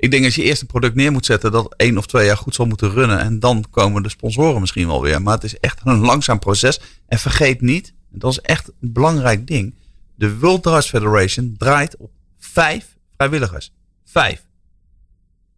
[0.00, 2.36] Ik denk als je eerst een product neer moet zetten dat één of twee jaar
[2.36, 3.18] goed zal moeten runnen.
[3.18, 5.22] En dan komen de sponsoren misschien wel weer.
[5.22, 6.80] Maar het is echt een langzaam proces.
[7.06, 9.74] En vergeet niet, dat is echt een belangrijk ding.
[10.14, 13.72] De World Darts Federation draait op vijf vrijwilligers.
[14.04, 14.36] Vijf.
[14.38, 14.42] De,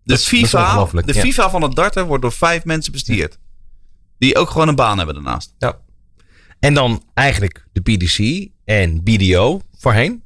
[0.04, 1.20] Dat is- FIFA, de ja.
[1.20, 3.38] FIFA van het darten wordt door vijf mensen bestuurd.
[4.18, 5.54] Die ook gewoon een baan hebben daarnaast.
[5.58, 5.80] ja.
[6.60, 10.22] En dan eigenlijk de PDC en BDO voorheen.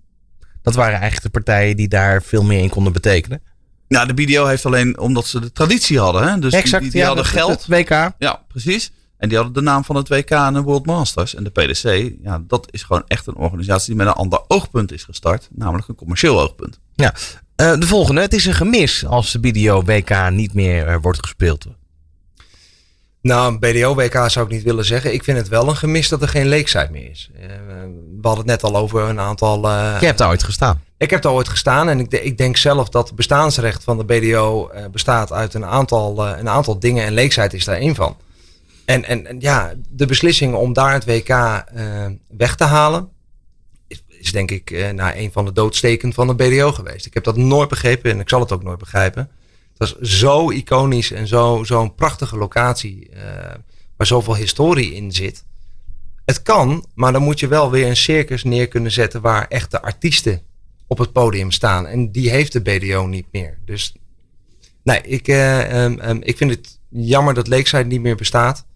[0.63, 3.43] Dat waren eigenlijk de partijen die daar veel meer in konden betekenen.
[3.89, 6.29] Nou, de BDO heeft alleen omdat ze de traditie hadden.
[6.29, 6.39] Hè?
[6.39, 6.83] Dus die- exact.
[6.83, 7.51] die, die ja, hadden het- geld.
[7.51, 8.11] Het WK.
[8.19, 8.93] Ja, precies.
[9.19, 11.35] En die hadden de naam van het WK en de World Masters.
[11.35, 14.93] En de PDC, ja, dat is gewoon echt een organisatie die met een ander oogpunt
[14.93, 15.49] is gestart.
[15.55, 16.79] Namelijk een commercieel oogpunt.
[16.95, 17.15] Ja.
[17.57, 18.21] Eh, de volgende.
[18.21, 21.67] Het is een gemis als de BDO WK niet meer eh, wordt gespeeld.
[23.27, 25.13] Nou, een BDO-WK zou ik niet willen zeggen.
[25.13, 27.31] Ik vind het wel een gemis dat er geen leekside meer is.
[27.41, 27.47] Eh,
[28.21, 29.69] we hadden het net al over een aantal.
[29.69, 30.83] eh, Je hebt daar ooit gestaan.
[30.97, 33.99] Ik heb daar ooit gestaan en ik, de- ik denk zelf dat het bestaansrecht van
[33.99, 37.95] de BDO eh, bestaat uit een aantal, een aantal dingen en leeksheid is daar één
[37.95, 38.17] van.
[38.85, 41.29] En, en, en ja, de beslissing om daar het WK
[42.37, 43.09] weg te halen
[43.89, 47.07] is, is denk ik nou, een van de doodsteken van de BDO geweest.
[47.07, 49.31] Ik heb dat nooit begrepen en ik zal het ook nooit begrijpen.
[49.79, 53.55] Het was zo iconisch en zo- zo'n prachtige locatie eh,
[53.97, 55.45] waar zoveel historie in zit.
[56.25, 59.83] Het kan, maar dan moet je wel weer een circus neer kunnen zetten waar echte
[59.83, 60.43] artiesten
[60.87, 61.87] op het podium staan.
[61.87, 63.59] En die heeft de BDO niet meer.
[63.65, 63.95] Dus
[64.83, 68.67] nee, ik, eh, ehm, ehm, ik vind het jammer dat Lakeside niet meer bestaat.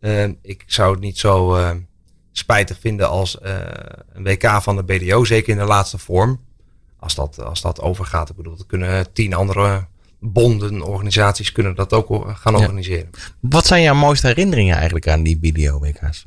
[0.00, 1.56] Ehm, ik zou het niet zo
[2.32, 3.56] spijtig vinden als eh,
[4.12, 6.40] een WK van de BDO, zeker in de laatste vorm.
[6.96, 8.30] Als dat, als dat overgaat.
[8.30, 9.86] Ik bedoel, er kunnen tien andere
[10.20, 12.58] bonden, organisaties kunnen dat ook o- gaan Ja.
[12.58, 13.10] organiseren.
[13.40, 16.26] Wat zijn jouw mooiste herinneringen eigenlijk aan die BDO WK's?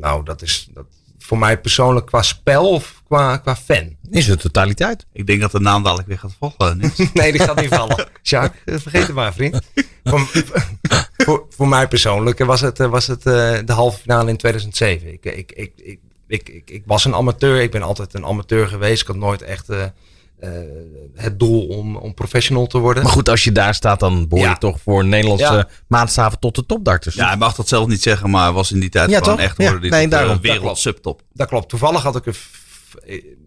[0.00, 0.86] Nou, dat is dat,
[1.18, 3.96] voor mij persoonlijk qua spel of qua, qua fan.
[4.10, 5.06] Is de totaliteit.
[5.12, 6.78] Ik denk dat de naam dadelijk weer gaat vallen.
[6.78, 6.96] Niels.
[7.14, 8.08] Nee, die gaat niet vallen.
[8.22, 9.60] Jacques, eh, vergeet het maar, vriend.
[10.04, 10.20] Voor,
[11.16, 15.12] voor, voor mij persoonlijk was het, eh, was het eh, de halve finale in 2007.
[15.12, 17.60] Ik, ik, ik, ik, ik, ik, ik was een amateur.
[17.62, 19.00] Ik ben altijd een amateur geweest.
[19.00, 19.68] Ik had nooit echt
[20.40, 20.66] eh, eh,
[21.14, 23.02] het doel om, om professional te worden.
[23.02, 24.56] Maar goed, als je daar staat, dan behoor je Ja.
[24.58, 25.68] toch voor Nederlandse Ja.
[25.86, 27.14] maatstaven tot de topdarters.
[27.14, 29.44] Ja, hij mag dat zelf niet zeggen, maar was in die tijd Ja, gewoon toch?
[29.44, 30.32] echt Ja, worden die nee, eh, daarom.
[30.32, 30.78] Dat wereld klopt.
[30.78, 31.22] subtop.
[31.32, 31.68] Dat klopt.
[31.68, 32.58] Toevallig had ik er f-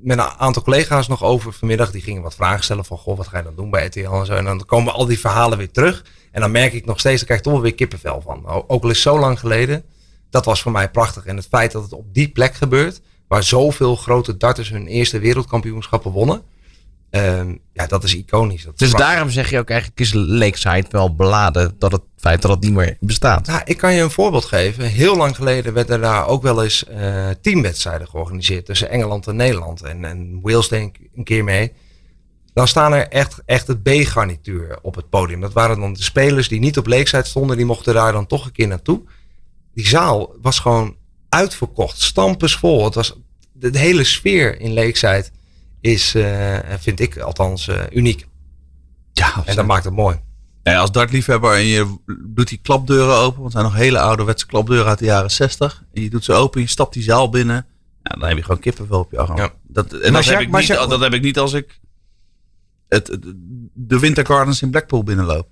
[0.01, 1.91] met een aantal collega's nog over vanmiddag.
[1.91, 4.25] Die gingen wat vragen stellen van, goh, wat ga je dan doen bij RTL en
[4.25, 4.33] zo.
[4.33, 6.05] En dan komen al die verhalen weer terug.
[6.31, 8.45] En dan merk ik nog steeds, daar krijg ik toch wel weer kippenvel van.
[8.67, 9.83] Ook al is het zo lang geleden.
[10.29, 11.25] Dat was voor mij prachtig.
[11.25, 15.19] En het feit dat het op die plek gebeurt, waar zoveel grote darters hun eerste
[15.19, 16.41] wereldkampioenschappen wonnen.
[17.13, 18.63] Ehm, ja, dat is iconisch.
[18.63, 19.09] Dat is Dus prachtig.
[19.11, 22.73] daarom zeg je ook eigenlijk is Lakeside wel beladen dat het feit dat het niet
[22.73, 23.47] meer bestaat.
[23.47, 24.85] Nou, ik kan je een voorbeeld geven.
[24.85, 29.81] Heel lang geleden werden daar ook wel eens eh, teamwedstrijden georganiseerd tussen Engeland en Nederland.
[29.81, 31.71] En, en Wales denk ik een keer mee.
[32.53, 35.41] Dan staan er echt, echt het B-garnituur op het podium.
[35.41, 37.57] Dat waren dan de spelers die niet op leektijd stonden.
[37.57, 39.01] Die mochten daar dan toch een keer naartoe.
[39.73, 40.95] Die zaal was gewoon
[41.29, 42.01] uitverkocht.
[42.01, 42.85] Stampensvol.
[42.85, 43.15] Het was,
[43.53, 45.31] de, de hele sfeer in Leekzijd
[45.83, 48.27] is, eh, vind ik althans, eh, uniek.
[49.13, 50.19] Ja, En dat maakt het mooi.
[50.63, 54.45] Ja, als dartliefhebber en je doet die klapdeuren open, want het zijn nog hele ouderwetse
[54.45, 55.83] klapdeuren uit de jaren 60.
[55.93, 57.65] En je doet ze open, je stapt die zaal binnen.
[58.03, 59.37] Ja, dan heb je gewoon kippenvel op je arm.
[59.37, 59.49] Ja.
[59.67, 61.79] Dat, en dat, heb ik niet, Jacques- dat heb ik niet als ik
[62.89, 63.33] het, het-
[63.73, 65.47] de Winter Gardens in Blackpool binnenloop.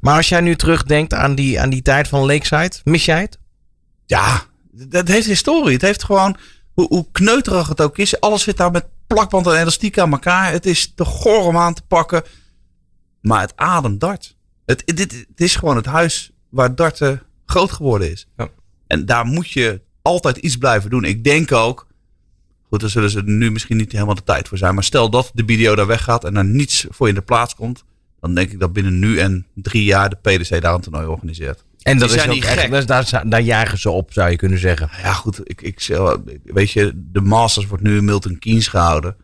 [0.00, 3.38] Maar als jij nu terugdenkt aan die, aan die tijd van Lakeside, mis jij het?
[4.06, 4.42] Ja,
[4.72, 5.72] dat heeft historie.
[5.72, 6.36] Het heeft gewoon,
[6.72, 8.20] hoe, hoe kneuterig het ook is.
[8.20, 10.52] Alles zit daar met plakband en elastiek aan elkaar.
[10.52, 12.22] Het is te goor om aan te pakken.
[13.20, 14.36] Maar het ademt dart.
[14.66, 18.26] Het, dit, het is gewoon het huis waar darten groot geworden is.
[18.36, 18.48] Ja.
[18.86, 21.04] En daar moet je altijd iets blijven doen.
[21.04, 21.86] Ik denk ook,
[22.68, 24.74] goed, daar zullen ze nu misschien niet helemaal de tijd voor zijn.
[24.74, 27.84] Maar stel dat de video daar weggaat en er niets voor in de plaats komt.
[28.20, 31.64] Dan denk ik dat binnen nu en drie jaar de PDC daar een toernooi organiseert.
[31.84, 32.86] En dat Die is ook niet echt, gek.
[32.86, 34.88] daar, daar jagen ze op, zou je kunnen zeggen.
[35.02, 35.40] Ja, goed.
[35.42, 35.98] Ik, ik,
[36.44, 39.16] weet je, de Masters wordt nu in Milton Keynes gehouden.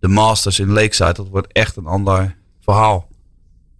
[0.00, 3.08] De Masters in Lakeside, dat wordt echt een ander verhaal.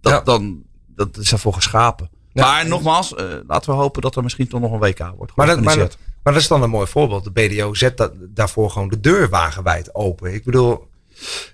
[0.01, 0.21] Dat, Ja.
[0.21, 0.63] dan,
[0.95, 2.09] dat is ervoor geschapen.
[2.33, 2.45] Ja.
[2.51, 5.47] maar nogmaals, eh, laten we hopen dat er misschien toch nog een WK wordt Maar
[5.47, 5.97] dat, maar, georganiseerd.
[6.23, 7.23] maar dat is dan een mooi voorbeeld.
[7.23, 10.33] De BDO zet dat, daarvoor gewoon de deur wagenwijd open.
[10.33, 10.87] Ik bedoel,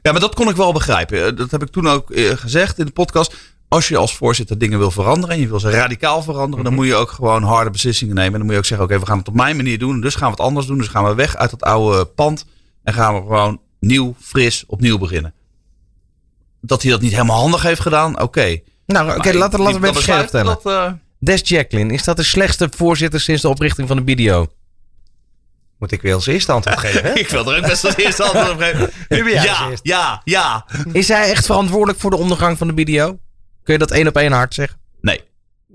[0.02, 1.26] Ja, maar dat kon ik wel begrijpen.
[1.26, 3.36] Eh, Dat heb ik toen ook eh, gezegd in de podcast.
[3.74, 6.64] Als je als voorzitter dingen wil veranderen en je wil ze radicaal veranderen, Mhm.
[6.64, 8.32] dan moet je ook gewoon harde beslissingen nemen.
[8.32, 10.02] En dan moet je ook zeggen, oké, we gaan het op mijn manier doen.
[10.02, 10.78] Dus gaan we het anders doen.
[10.78, 12.46] Dus gaan we weg uit het oude pand
[12.84, 15.34] en gaan we gewoon nieuw, fris, opnieuw beginnen.
[16.62, 18.60] Dat hij dat niet helemaal handig heeft gedaan, oké.
[18.86, 20.46] Nou, oké, Maar laten, we dat even scherp stellen.
[20.46, 24.48] dat, eh, Des Jacqueline, is dat de slechtste voorzitter sinds de oprichting van de BDO?
[25.80, 27.04] moet ik weer als eerste antwoord geven.
[27.04, 27.14] Hè?
[27.14, 28.90] ik wil er ook best als eerste antwoord op geven.
[29.32, 29.88] Ja, eerste.
[29.90, 30.66] ja, ja.
[30.92, 33.18] Is hij echt verantwoordelijk voor de ondergang van de BDO?
[33.64, 34.80] Kun je dat één op één hard zeggen?
[35.02, 35.22] Nee.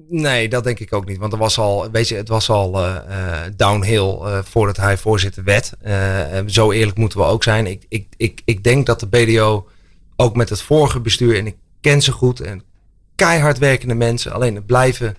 [0.09, 1.19] Nee, dat denk ik ook niet.
[1.19, 4.97] Want er was al, weet je, het was al eh, eh, downhill eh, voordat hij
[4.97, 5.73] voorzitter werd.
[5.81, 7.67] Eh, zo eerlijk moeten we ook zijn.
[7.67, 9.69] Ik, ik, ik, ik denk dat de BDO
[10.17, 12.63] ook met het vorige bestuur, en ik ken ze goed, en
[13.15, 15.17] keihard werkende mensen, alleen het blijven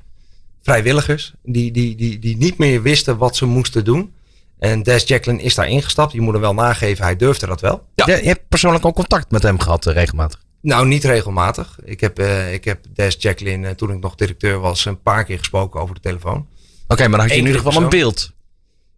[0.62, 4.14] vrijwilligers die, die, die, die niet meer wisten wat ze moesten doen.
[4.60, 6.12] En Des Jacqueline is daar ingestapt.
[6.12, 7.84] Je moet hem wel nageven, hij durfde dat wel.
[7.96, 8.06] Ja.
[8.06, 10.40] Je, hebt persoonlijk al contact met hem gehad, eh, regelmatig.
[10.68, 11.80] Nou, niet regelmatig.
[11.84, 15.24] Ik heb, eh, ik heb Des Jacqueline, eh, toen ik nog directeur was, een paar
[15.24, 16.48] keer gesproken over de telefoon.
[16.88, 18.32] Oké, maar dan had je in ieder geval een beeld.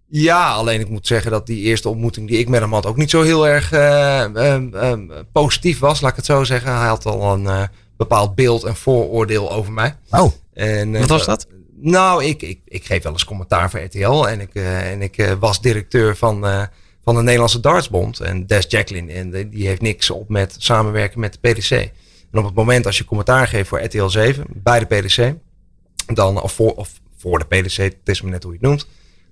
[0.07, 2.97] Ja, alleen ik moet zeggen dat die eerste ontmoeting die ik met hem had ook
[2.97, 6.77] niet zo heel erg ehm, positief was, laat ik het zo zeggen.
[6.77, 9.95] Hij had al een bepaald beeld en vooroordeel over mij.
[10.09, 11.47] Oh, En, wat was dat?
[11.75, 15.61] Nou, ik, ik, ik geef wel eens commentaar voor RTL en ik, en ik was
[15.61, 16.69] directeur van,
[17.09, 18.19] van de Nederlandse Dartsbond.
[18.19, 21.71] En Des Jacqueline, en die heeft niks op met samenwerken met de PDC.
[21.71, 25.35] En op het moment als je commentaar geeft voor RTL 7 bij de PDC,
[26.13, 28.87] dan, of, voor, of voor de PDC, het is maar net hoe je het noemt,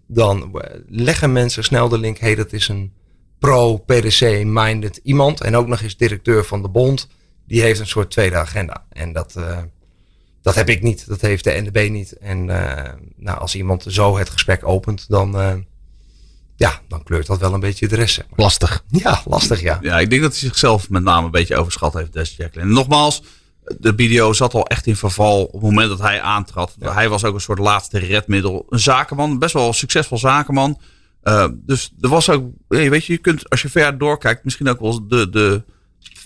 [0.07, 2.93] dan eh, leggen mensen snel de link, hey, dat is een
[3.39, 5.41] pro-PDC-minded iemand.
[5.41, 7.07] En ook nog eens directeur van de bond.
[7.45, 8.85] Die heeft een soort tweede agenda.
[8.89, 9.57] En dat, eh,
[10.41, 11.07] dat heb ik niet.
[11.07, 12.11] Dat heeft de NDB niet.
[12.11, 15.65] En eh, nou, als iemand zo het gesprek opent, dan,
[16.57, 18.13] ja, dan kleurt dat wel een beetje de rest.
[18.13, 18.39] Zeg maar.
[18.39, 18.83] Lastig.
[18.87, 19.79] Ja, lastig ja.
[19.81, 22.71] Ja, ik denk dat hij zichzelf met name een beetje overschat heeft, Des Jacqueline.
[22.71, 23.23] En nogmaals,
[23.77, 26.75] de BDO zat al echt in verval op het moment dat hij aantrad.
[26.79, 28.65] Hij was ook een soort laatste redmiddel.
[28.69, 30.79] Een zakenman, best wel een succesvol zakenman.
[31.23, 34.79] Uh, dus er was ook, weet je, je kunt als je ver doorkijkt misschien ook
[34.79, 35.63] wel de, de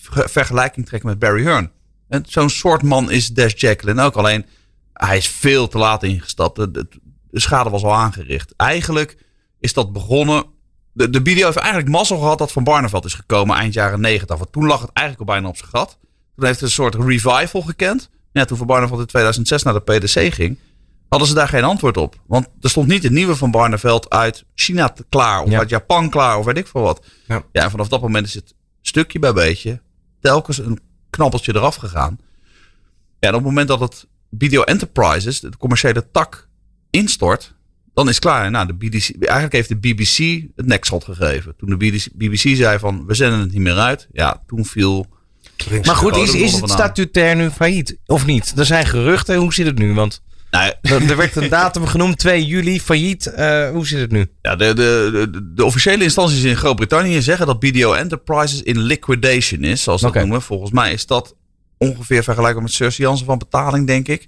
[0.09, 1.71] vergelijking trekken met Barry Hearn.
[2.07, 4.15] En zo'n soort man is Des Jacqueline ook.
[4.15, 4.45] Alleen,
[4.93, 6.55] hij is veel te laat ingestapt.
[6.55, 6.87] De, de,
[7.29, 8.53] de schade was al aangericht.
[8.55, 9.17] Eigenlijk
[9.61, 10.43] is dat begonnen
[10.93, 14.37] de, de BDO heeft eigenlijk mazzel gehad dat Van Barneveld is gekomen eind jaren 90.
[14.37, 15.97] Want toen lag het eigenlijk al bijna op zijn gat.
[16.35, 18.09] Toen heeft het een soort revival gekend.
[18.31, 20.57] Ja, toen Van Barneveld in 2006 naar de PDC ging,
[21.09, 22.15] hadden ze daar geen antwoord op.
[22.27, 25.41] Want er stond niet het nieuwe Van Barneveld uit China klaar.
[25.41, 25.59] Of Ja.
[25.59, 26.37] uit Japan klaar.
[26.37, 27.05] Of weet ik veel wat.
[27.27, 27.43] Ja.
[27.51, 27.63] Ja.
[27.63, 29.81] en vanaf dat moment is het stukje bij beetje
[30.19, 32.19] telkens een knappeltje eraf gegaan.
[33.19, 36.47] Ja, en op het moment dat het BDO Enterprises, de commerciële tak,
[36.89, 37.53] instort,
[37.93, 38.51] dan is het klaar.
[38.51, 41.55] Nou, de BBC, eigenlijk heeft de BBC het nekschot gegeven.
[41.57, 44.07] Toen de BBC, BBC zei van, we zenden het niet meer uit.
[44.11, 45.07] Ja, toen viel...
[45.83, 47.97] Maar goed, is, is het statutair nu failliet?
[48.05, 48.53] Of niet?
[48.57, 49.35] Er zijn geruchten.
[49.35, 49.93] Hoe zit het nu?
[49.93, 53.25] Want Nou, er, er werd een datum genoemd, 2 juli, failliet.
[53.25, 54.31] Eh, hoe zit het nu?
[54.41, 59.63] ja, de, de, de, de officiële instanties in Groot-Brittannië zeggen dat BDO Enterprises in liquidation
[59.63, 60.41] is, zoals ze dat noemen.
[60.41, 61.35] Volgens mij is dat
[61.77, 64.27] ongeveer vergelijkbaar met Cersei Jansen van betaling, denk ik.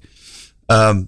[0.65, 1.01] Ehm,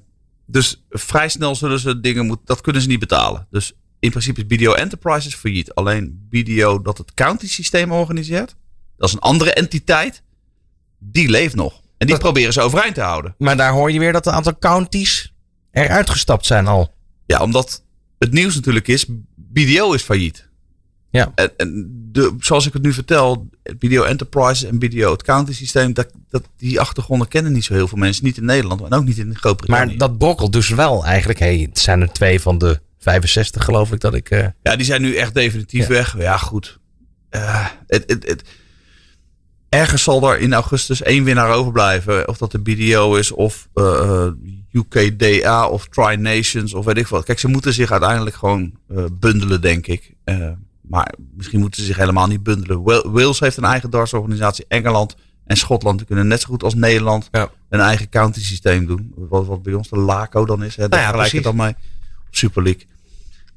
[0.46, 3.48] dus vrij snel zullen ze dingen moeten, dat kunnen ze niet betalen.
[3.50, 5.74] Dus in principe is BDO Enterprises failliet.
[5.74, 8.56] Alleen BDO dat het county systeem organiseert,
[8.98, 10.24] dat is een andere entiteit,
[11.00, 11.74] die leeft nog.
[11.74, 13.36] En die Dat- proberen ze overeind te houden.
[13.38, 15.34] Maar daar hoor je weer dat een aantal counties
[15.72, 16.94] eruit gestapt zijn al.
[17.26, 17.84] Ja, omdat
[18.18, 19.06] het nieuws natuurlijk is,
[19.36, 20.50] BDO is failliet.
[21.16, 21.32] Ja.
[21.36, 23.50] En, en de, zoals ik het nu vertel,
[23.80, 27.88] BDO Enterprise en BDO het county systeem, dat, dat, die achtergronden kennen niet zo heel
[27.88, 28.26] veel mensen.
[28.26, 29.86] Niet in Nederland en ook niet in Groot-Brittannië.
[29.98, 31.40] Maar dat brokkelt dus wel eigenlijk.
[31.40, 34.30] Hey, het zijn er twee van de 65 geloof ik dat ik...
[34.30, 35.94] eh, Ja, die zijn nu echt definitief Ja.
[35.94, 36.18] weg.
[36.18, 36.80] Ja, goed.
[37.30, 38.44] Eh, het, het, het,
[39.70, 42.28] ergens zal er in augustus één winnaar overblijven.
[42.28, 44.28] Of dat de BDO is of eh,
[44.72, 47.24] UKDA of Tri Nations of weet ik wat.
[47.26, 50.14] Kijk, ze moeten zich uiteindelijk gewoon uh, bundelen, denk ik.
[50.26, 50.50] Uh,
[50.90, 52.84] maar misschien moeten ze zich helemaal niet bundelen.
[53.12, 54.66] Wales heeft een eigen dartsorganisatie.
[54.68, 57.50] Engeland en Schotland kunnen net zo goed als Nederland ja.
[57.70, 59.14] een eigen county systeem doen.
[59.16, 60.76] Wat, wat bij ons de LACO dan is.
[60.76, 61.76] Hè, daar nou ja, het dan mee.
[62.30, 62.86] Super League.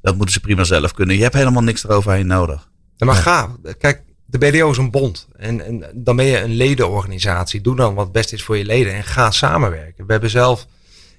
[0.01, 1.15] Dat moeten ze prima zelf kunnen.
[1.15, 2.69] Je hebt helemaal niks eroverheen nodig.
[2.95, 3.55] Ja, maar ga.
[3.77, 5.27] Kijk, de BDO is een bond.
[5.35, 7.61] En, en dan ben je een ledenorganisatie.
[7.61, 10.05] Doe dan wat best is voor je leden en ga samenwerken.
[10.05, 10.67] We hebben zelf,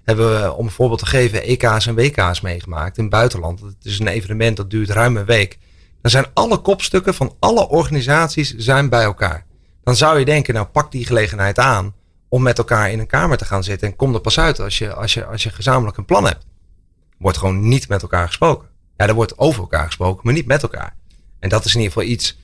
[0.04, 3.60] hebben we, om een voorbeeld te geven, EK's en WK's meegemaakt in het buitenland.
[3.60, 5.58] Het is een evenement dat duurt ruim een week.
[6.00, 9.46] Dan zijn alle kopstukken van alle organisaties zijn bij elkaar.
[9.82, 11.94] Dan zou je denken, nou pak die gelegenheid aan
[12.28, 13.88] om met elkaar in een kamer te gaan zitten.
[13.88, 16.46] En kom er pas uit als je, als je, als je gezamenlijk een plan hebt.
[17.18, 18.68] Wordt gewoon niet met elkaar gesproken.
[18.96, 20.96] Ja, er wordt over elkaar gesproken, maar niet met elkaar.
[21.38, 22.38] En dat is in ieder geval iets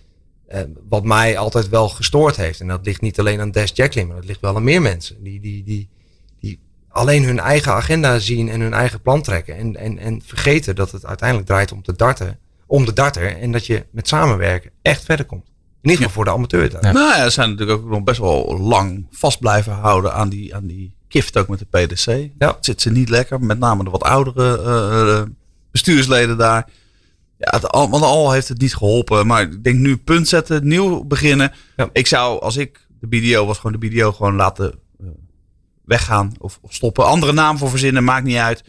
[0.53, 2.61] uh, wat mij altijd wel gestoord heeft.
[2.61, 5.23] En dat ligt niet alleen aan Des Jacqueline, maar dat ligt wel aan meer mensen.
[5.23, 5.89] Die, die, die,
[6.41, 9.57] die alleen hun eigen agenda zien en hun eigen plan trekken.
[9.57, 12.39] En, en, en vergeten dat het uiteindelijk draait om de darten.
[12.67, 13.37] Om de darter.
[13.37, 15.47] En dat je met samenwerken echt verder komt.
[15.83, 16.71] In ieder geval voor de amateur.
[16.73, 16.93] Ja.
[16.93, 20.55] Nou ja, ze zijn natuurlijk ook nog best wel lang vast blijven houden aan die,
[20.55, 22.31] aan die kift ook met de PDC.
[22.39, 22.57] Ja.
[22.61, 23.41] zit ze niet lekker.
[23.41, 25.23] Met name de wat oudere uh,
[25.71, 26.69] bestuursleden daar.
[27.39, 29.27] Ja, het, want al heeft het niet geholpen.
[29.27, 31.53] Maar ik denk nu punt zetten, nieuw beginnen.
[31.93, 35.09] Ik zou, als ik de BDO was, gewoon de BDO gewoon laten uh,
[35.85, 37.07] weggaan of, of, stoppen.
[37.07, 38.65] Andere naam voor verzinnen, maakt niet uit.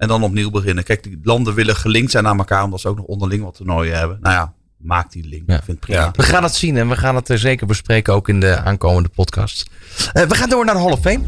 [0.00, 0.84] En dan opnieuw beginnen.
[0.84, 3.98] Kijk, die landen willen gelinkt zijn aan elkaar, omdat ze ook nog onderling wat toernooien
[3.98, 4.18] hebben.
[4.20, 5.42] Nou ja, maak die link.
[5.42, 6.10] Ik vind het prima.
[6.16, 9.70] We gaan het zien en we gaan het zeker bespreken ook in de aankomende podcast.
[10.12, 11.20] Uh, we gaan door naar de Hall of Fame.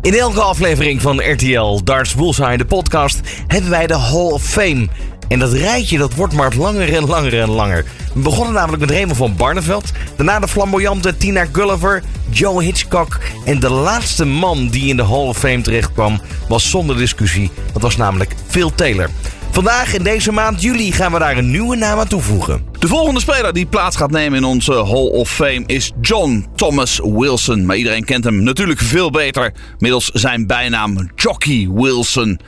[0.00, 4.88] In elke aflevering van RTL Darts Bullseye, de podcast, hebben wij de Hall of Fame.
[5.30, 7.84] En dat rijtje dat wordt maar langer en langer en langer.
[8.14, 9.92] We begonnen namelijk met Raymond van Barneveld.
[10.16, 13.18] Daarna de flamboyante Tina Gulliver, Joe Hitchcock.
[13.44, 17.50] En de laatste man die in de Hall of Fame terechtkwam was zonder discussie.
[17.72, 19.10] Dat was namelijk Phil Taylor.
[19.50, 22.69] Vandaag in deze maand juli gaan we daar een nieuwe naam aan toevoegen.
[22.80, 27.00] De volgende speler die plaats gaat nemen in onze Hall of Fame is John Thomas
[27.04, 27.66] Wilson.
[27.66, 32.40] Maar iedereen kent hem natuurlijk veel beter middels zijn bijnaam Jockey Wilson.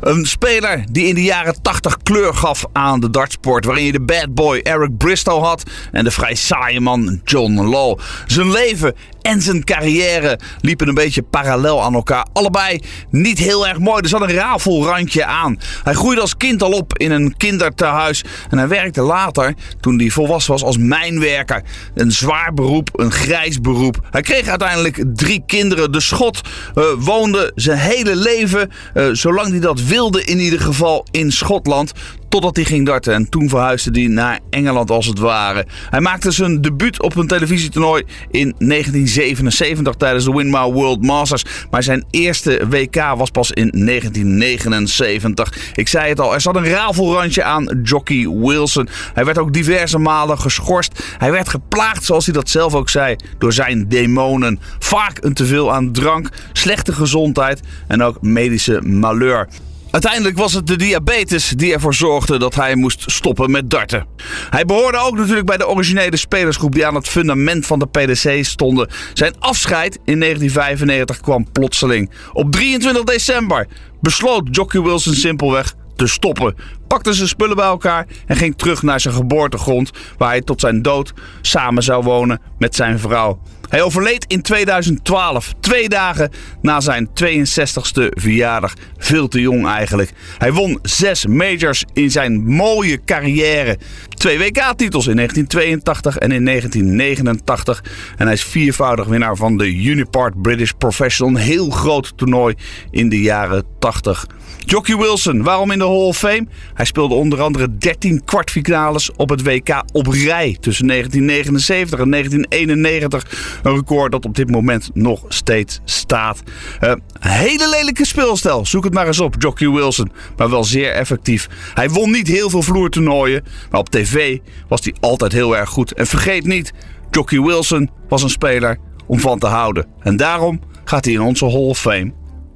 [0.00, 3.64] Een speler die in de jaren 80 kleur gaf aan de dartsport.
[3.64, 7.98] Waarin je de bad boy Eric Bristow had en de vrij saaie man John Law.
[8.26, 12.26] Zijn leven en zijn carrière liepen een beetje parallel aan elkaar.
[12.32, 14.02] Allebei niet heel erg mooi.
[14.02, 15.58] Er zat een rafelrandje aan.
[15.82, 18.24] Hij groeide als kind al op in een kindertehuis.
[18.50, 21.62] En hij werkte later, toen hij volwassen was, als mijnwerker.
[21.94, 24.08] Een zwaar beroep, een grijs beroep.
[24.10, 25.92] Hij kreeg uiteindelijk drie kinderen.
[25.92, 26.40] De schot
[26.74, 31.92] uh, woonde zijn hele leven, uh, zolang hij dat wilde in ieder geval, in Schotland.
[32.32, 35.66] Totdat hij ging darten en toen verhuisde hij naar Engeland als het ware.
[35.90, 41.44] Hij maakte zijn debuut op een televisietoernooi in 1977 tijdens de Winmau World Masters.
[41.70, 45.72] Maar zijn eerste WK was pas in 1979.
[45.74, 48.88] Ik zei het al, er zat een rafelrandje aan Jockey Wilson.
[49.14, 51.04] Hij werd ook diverse malen geschorst.
[51.18, 54.60] Hij werd geplaagd, zoals hij dat zelf ook zei, door zijn demonen.
[54.78, 59.48] Vaak een teveel aan drank, slechte gezondheid en ook medische malheur.
[59.92, 64.06] Uiteindelijk was het de diabetes die ervoor zorgde dat hij moest stoppen met darten.
[64.50, 68.44] Hij behoorde ook natuurlijk bij de originele spelersgroep die aan het fundament van de PDC
[68.44, 68.88] stonden.
[69.14, 72.10] Zijn afscheid in 1995 kwam plotseling.
[72.32, 73.66] Op 23 december
[74.00, 76.54] besloot Jockey Wilson simpelweg te stoppen.
[76.88, 80.82] Pakte zijn spullen bij elkaar en ging terug naar zijn geboortegrond, waar hij tot zijn
[80.82, 83.40] dood samen zou wonen met zijn vrouw.
[83.72, 86.30] Hij overleed in 2012, twee dagen
[86.62, 88.74] na zijn 62ste verjaardag.
[88.96, 90.12] Veel te jong eigenlijk.
[90.38, 93.78] Hij won zes majors in zijn mooie carrière.
[94.08, 97.84] Twee WK-titels in 1982 en in 1989.
[98.16, 101.34] En hij is viervoudig winnaar van de Unipart British Professional.
[101.34, 102.54] Een heel groot toernooi
[102.90, 104.26] in de jaren 80.
[104.64, 106.46] Jockey Wilson, waarom in de Hall of Fame?
[106.74, 113.60] Hij speelde onder andere 13 kwartfinales op het WK op rij tussen 1979 en 1991.
[113.62, 116.42] Een record dat op dit moment nog steeds staat.
[116.80, 120.12] Uh, hele lelijke speelstijl, zoek het maar eens op, Jockey Wilson.
[120.36, 121.48] Maar wel zeer effectief.
[121.74, 124.38] Hij won niet heel veel vloertoernooien, maar op tv
[124.68, 125.92] was hij altijd heel erg goed.
[125.92, 126.72] En vergeet niet,
[127.10, 129.86] Jockey Wilson was een speler om van te houden.
[130.00, 132.12] En daarom gaat hij in onze Hall of Fame,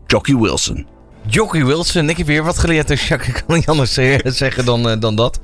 [0.07, 0.87] Jockey Wilson.
[1.29, 2.09] Jockey Wilson.
[2.09, 5.41] Ik heb weer wat geleerd, dus ik kan niet anders zeggen dan, uh, dan dat.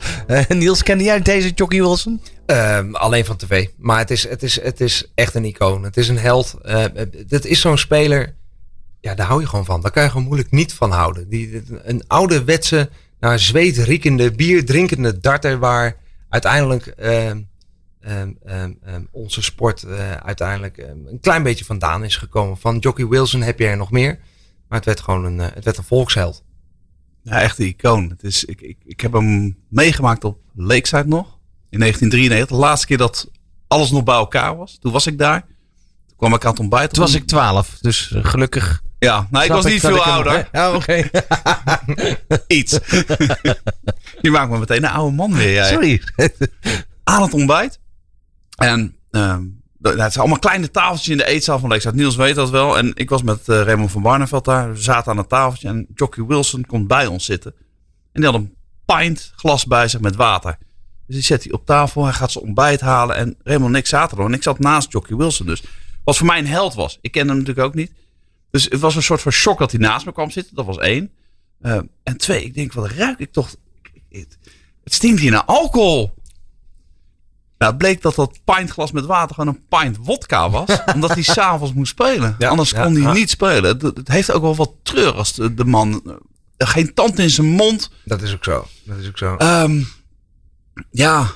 [0.49, 2.21] Niels, kende jij deze Jockey Wilson?
[2.47, 3.69] Um, alleen van tv.
[3.77, 5.83] Maar het is, het, is, het is echt een icoon.
[5.83, 6.55] Het is een held.
[6.65, 6.85] Uh,
[7.29, 8.35] is zo'n speler.
[9.01, 9.81] Ja, daar hou je gewoon van.
[9.81, 11.29] Daar kan je gewoon moeilijk niet van houden.
[11.29, 12.91] Die, een ouderwetse,
[13.21, 15.97] naar zweet riekende, bier drinkende darter waar
[16.29, 17.49] uiteindelijk um,
[18.47, 19.87] um, onze sport
[20.23, 22.57] uiteindelijk een klein beetje vandaan is gekomen.
[22.57, 24.19] Van Jockey Wilson heb je er nog meer.
[24.69, 26.45] Maar het werd gewoon een, het werd een volksheld.
[27.23, 28.09] Ja, echt een icoon.
[28.09, 31.32] Het is, ik, ik, ik heb hem meegemaakt op Lakeside nog.
[31.73, 32.57] In 1993.
[32.57, 33.31] De laatste keer dat
[33.69, 34.79] alles nog bij elkaar was.
[34.81, 35.41] Toen was ik daar.
[36.07, 36.93] Toen kwam ik aan het ontbijt.
[36.93, 37.79] Toen was ik 12.
[37.81, 40.49] Dus gelukkig ja, nou, ik was niet veel ouder.
[40.53, 41.11] Ja, oké.
[42.47, 42.73] Iets.
[44.21, 45.53] Je maakt me meteen een oude man weer.
[45.53, 45.69] Jij.
[45.73, 46.03] Sorry.
[47.05, 47.79] Aan het ontbijt.
[48.57, 51.95] En um, het zijn allemaal kleine tafeltjes in de eetzaal van Leekstad.
[51.95, 52.79] Niels weet dat wel.
[52.79, 54.73] En ik was met uh, Raymond van Barneveld daar.
[54.73, 57.55] We zaten aan het tafeltje en Jockey Wilson komt bij ons zitten.
[58.13, 58.55] En die had een
[58.85, 60.59] pint glas bij zich met water.
[61.07, 62.05] Dus die zet hij op tafel.
[62.05, 63.17] Hij gaat zijn ontbijt halen.
[63.17, 64.25] En Raymond en ik zaten er.
[64.25, 65.63] En ik zat naast Jockey Wilson dus.
[66.05, 66.99] Wat voor mij een held was.
[67.01, 67.93] Ik kende hem natuurlijk ook niet.
[68.51, 70.55] Dus het was een soort van shock dat hij naast me kwam zitten.
[70.55, 71.11] Dat was één.
[71.63, 73.55] Uh, en twee, ik denk, wat ruik ik toch...
[74.09, 74.39] Het,
[74.85, 76.15] het stinkt hier naar alcohol.
[77.59, 80.69] Nou, het bleek dat dat pintglas met water gewoon een pint wodka was.
[80.95, 82.35] omdat hij s'avonds moest spelen.
[82.39, 83.13] Ja, Anders ja, kon hij ja.
[83.13, 83.65] niet spelen.
[83.65, 86.03] Het, het, heeft ook wel wat treur als de, de man...
[86.07, 86.15] Uh,
[86.59, 87.91] geen tand in zijn mond.
[88.05, 88.67] Dat is ook zo.
[88.85, 89.37] Dat is ook zo.
[89.39, 89.89] Um,
[90.91, 91.31] ja,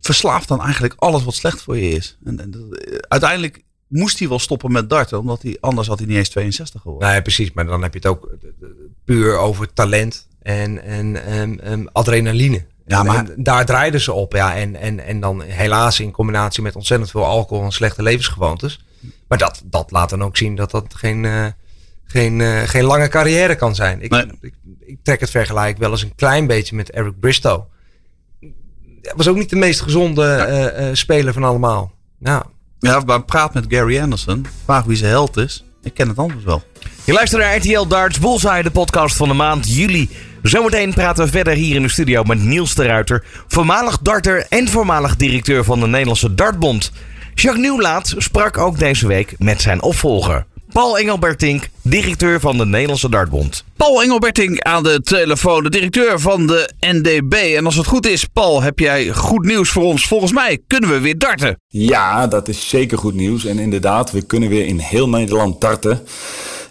[0.00, 2.18] verslaafd dan eigenlijk alles wat slecht voor je is.
[2.24, 6.16] En, en, uiteindelijk moest hij wel stoppen met darten, omdat hij anders had hij niet
[6.16, 7.08] eens 62 geworden.
[7.08, 7.52] Nee, precies.
[7.52, 8.36] Maar dan heb je het ook
[9.04, 12.66] puur over talent en, en, en, en adrenaline.
[12.86, 14.32] Ja, maar en daar draaiden ze op.
[14.32, 14.56] Ja.
[14.56, 18.84] En, en, en dan helaas in combinatie met ontzettend veel alcohol en slechte levensgewoontes.
[19.28, 21.46] Maar dat, dat laat dan ook zien dat dat geen, uh,
[22.04, 24.02] geen, uh, geen lange carrière kan zijn.
[24.02, 24.26] Ik, Nee.
[24.40, 27.64] ik, ik trek het vergelijk wel eens een klein beetje met Eric Bristow.
[29.16, 31.92] Was ook niet de meest gezonde eh, eh, speler van allemaal.
[32.18, 32.42] Nou,
[32.78, 34.46] Ja, maar praat met Gary Anderson.
[34.64, 35.64] Vraag wie zijn held is.
[35.82, 36.62] Ik ken het antwoord wel.
[37.04, 40.08] Je luistert naar RTL Darts Bullseye, de podcast van de maand juli.
[40.42, 44.68] Zometeen praten we verder hier in de studio met Niels de Ruiter, voormalig darter en
[44.68, 46.92] voormalig directeur van de Nederlandse Dartbond.
[47.34, 50.46] Jacques Nieuwlaat sprak ook deze week met zijn opvolger.
[50.72, 53.64] Paul Engelbertink, directeur van de Nederlandse Dartbond.
[53.76, 57.32] Paul Engelberting aan de telefoon, de directeur van de NDB.
[57.32, 60.06] En als het goed is, Paul, heb jij goed nieuws voor ons.
[60.06, 61.60] Volgens mij kunnen we weer darten.
[61.68, 63.44] Ja, dat is zeker goed nieuws.
[63.44, 66.02] En inderdaad, we kunnen weer in heel Nederland darten.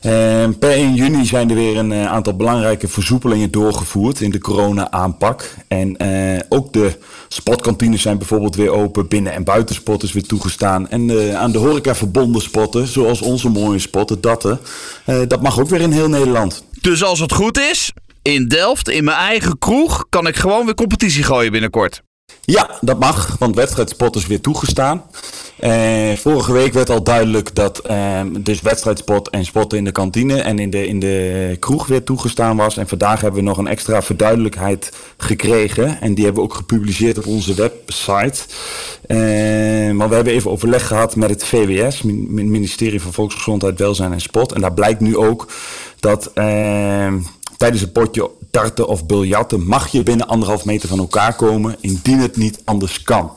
[0.01, 4.39] Eh, per 1 juni zijn er weer een eh, aantal belangrijke versoepelingen doorgevoerd in de
[4.39, 5.55] corona-aanpak.
[5.67, 10.89] En eh, ook de sportkantines zijn bijvoorbeeld weer open, binnen- en buitensport is weer toegestaan.
[10.89, 14.59] En eh, aan de horeca verbonden sporten, zoals onze mooie sporten, datten,
[15.05, 16.63] eh, dat mag ook weer in heel Nederland.
[16.81, 17.91] Dus als het goed is,
[18.21, 22.01] in Delft, in mijn eigen kroeg, kan ik gewoon weer competitie gooien binnenkort.
[22.49, 25.03] Ja, dat mag, want wedstrijdsport is weer toegestaan.
[25.59, 30.41] Eh, vorige week werd al duidelijk dat eh, dus wedstrijdsport en sporten in de kantine
[30.41, 32.77] en in de, in de kroeg weer toegestaan was.
[32.77, 36.01] En vandaag hebben we nog een extra verduidelijkheid gekregen.
[36.01, 38.39] En die hebben we ook gepubliceerd op onze website.
[39.07, 39.17] Eh,
[39.91, 44.13] maar we hebben even overleg gehad met het VWS, min- min- ministerie van Volksgezondheid, Welzijn
[44.13, 44.51] en Sport.
[44.51, 45.47] En daar blijkt nu ook
[45.99, 47.13] dat eh,
[47.57, 52.19] tijdens een potje darten of biljarten mag je binnen anderhalf meter van elkaar komen, indien
[52.19, 53.31] het niet anders kan.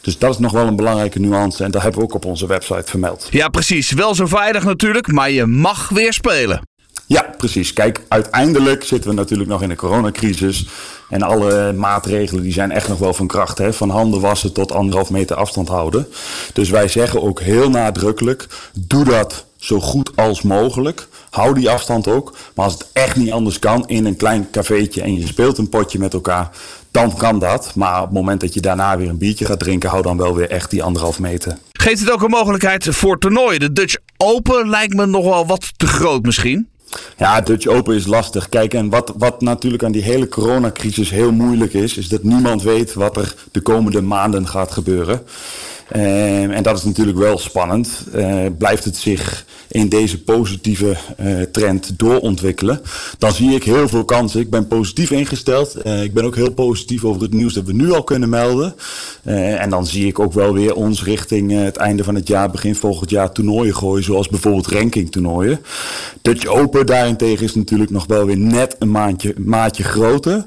[0.00, 2.46] Dus dat is nog wel een belangrijke nuance en dat hebben we ook op onze
[2.46, 3.28] website vermeld.
[3.30, 3.92] Ja, precies.
[3.92, 6.60] Wel zo veilig natuurlijk, maar je mag weer spelen.
[7.06, 7.72] Ja, precies.
[7.72, 10.66] Kijk, uiteindelijk zitten we natuurlijk nog in een coronacrisis.
[11.08, 13.58] En alle maatregelen die zijn echt nog wel van kracht.
[13.58, 13.72] Hè?
[13.72, 16.08] Van handen wassen tot anderhalf meter afstand houden.
[16.52, 21.08] Dus wij zeggen ook heel nadrukkelijk, doe dat zo goed als mogelijk.
[21.30, 22.36] Hou die afstand ook.
[22.54, 25.68] Maar als het echt niet anders kan in een klein cafeetje en je speelt een
[25.68, 26.50] potje met elkaar,
[26.90, 27.74] dan kan dat.
[27.74, 30.34] Maar op het moment dat je daarna weer een biertje gaat drinken, hou dan wel
[30.34, 31.58] weer echt die anderhalf meter.
[31.72, 33.60] Geeft het ook een mogelijkheid voor toernooien?
[33.60, 36.68] De Dutch Open lijkt me nog wel wat te groot misschien.
[37.16, 38.48] Ja, Dutch Open is lastig.
[38.48, 42.62] Kijk, en wat, wat natuurlijk aan die hele coronacrisis heel moeilijk is, is dat niemand
[42.62, 45.22] weet wat er de komende maanden gaat gebeuren.
[45.88, 48.04] Eh, en dat is natuurlijk wel spannend.
[48.12, 52.80] Eh, blijft het zich in deze positieve eh, trend doorontwikkelen,
[53.18, 54.40] dan zie ik heel veel kansen.
[54.40, 55.74] Ik ben positief ingesteld.
[55.74, 58.74] Eh, ik ben ook heel positief over het nieuws dat we nu al kunnen melden.
[59.24, 62.74] En dan zie ik ook wel weer ons richting het einde van het jaar, begin
[62.74, 65.60] volgend jaar toernooien gooien, zoals bijvoorbeeld rankingtoernooien.
[66.22, 70.46] Dutch Open daarentegen is natuurlijk nog wel weer net een maandje, maatje groter.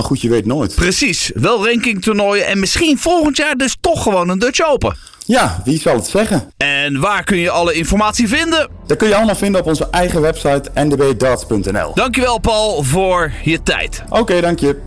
[0.00, 0.74] Maar goed, je weet nooit.
[0.74, 4.96] Precies, wel rankingtoernooien en misschien volgend jaar dus toch gewoon een Dutch Open.
[5.26, 6.52] Ja, wie zal het zeggen?
[6.56, 8.68] En waar kun je alle informatie vinden?
[8.86, 11.94] Dat kun je allemaal vinden op onze eigen website ndbdarts.nl.
[11.94, 14.02] Dankjewel Paul voor je tijd.
[14.08, 14.80] Oké, dank je.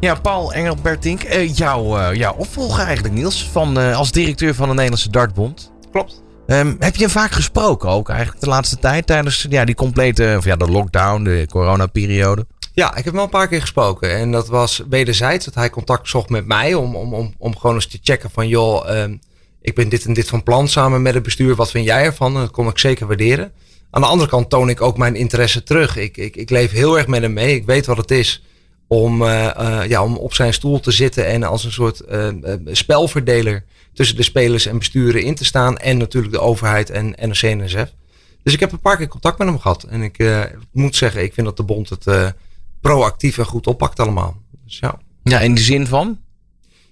[0.00, 4.68] Ja, Paul Engelbertink, eh, jouw, eh, jouw opvolger eigenlijk Niels, van, eh, als directeur van
[4.68, 5.72] de Nederlandse Dartbond.
[5.90, 6.22] klopt.
[6.46, 10.34] Ehm, heb je hem vaak gesproken ook eigenlijk de laatste tijd tijdens ja, die complete,
[10.38, 12.46] of ja, de lockdown, de coronaperiode?
[12.78, 14.16] Ja, ik heb hem wel een paar keer gesproken.
[14.16, 17.74] En dat was wederzijds dat hij contact zocht met mij om, om, om, om gewoon
[17.74, 19.16] eens te checken van joh, ehm,
[19.60, 21.54] ik ben dit en dit van plan samen met het bestuur.
[21.54, 22.34] Wat vind jij ervan?
[22.34, 23.52] Dat kon ik zeker waarderen.
[23.90, 25.96] Aan de andere kant toon ik ook mijn interesse terug.
[25.96, 27.54] Ik, ik, ik leef heel erg met hem mee.
[27.54, 28.42] Ik weet wat het is
[28.86, 32.28] om, uh, ja, om op zijn stoel te zitten en als een soort uh,
[32.64, 33.64] spelverdeler
[33.94, 35.76] tussen de spelers en besturen in te staan.
[35.76, 37.92] En natuurlijk de overheid en NOC en NSF.
[38.42, 39.82] Dus ik heb een paar keer contact met hem gehad.
[39.82, 42.34] En ik moet zeggen, ik vind dat de bond het
[42.80, 44.36] proactief en goed oppakt allemaal.
[44.64, 44.98] Dus ja.
[45.22, 46.18] ja, in de zin van?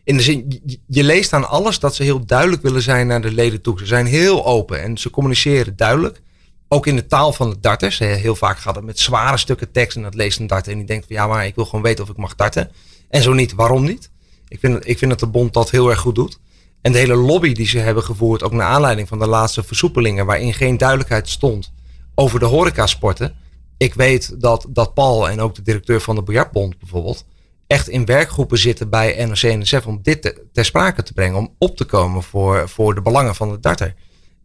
[0.05, 3.33] In de zin, je leest aan alles dat ze heel duidelijk willen zijn naar de
[3.33, 3.79] leden toe.
[3.79, 6.23] Ze zijn heel open en ze communiceren duidelijk.
[6.69, 7.99] Ook in de taal van de darters.
[7.99, 10.87] Heel vaak gaat het met zware stukken tekst en dat leest een darter en die
[10.87, 12.71] denkt van ja, maar ik wil gewoon weten of ik mag darten.
[13.09, 14.11] En zo niet, waarom niet?
[14.49, 16.39] Ik vind, ik vind dat de bond dat heel erg goed doet.
[16.81, 20.27] En de hele lobby die ze hebben gevoerd, ook naar aanleiding van de laatste versoepelingen,
[20.27, 21.73] waarin geen duidelijkheid stond
[22.15, 23.35] over de horecasporten.
[23.77, 27.25] Ik weet dat, dat Paul en ook de directeur van de Biljartbond bijvoorbeeld,
[27.67, 31.39] echt in werkgroepen zitten bij NOC en NSF om dit te, ter sprake te brengen.
[31.39, 33.95] Om op te komen voor, voor de belangen van de darter.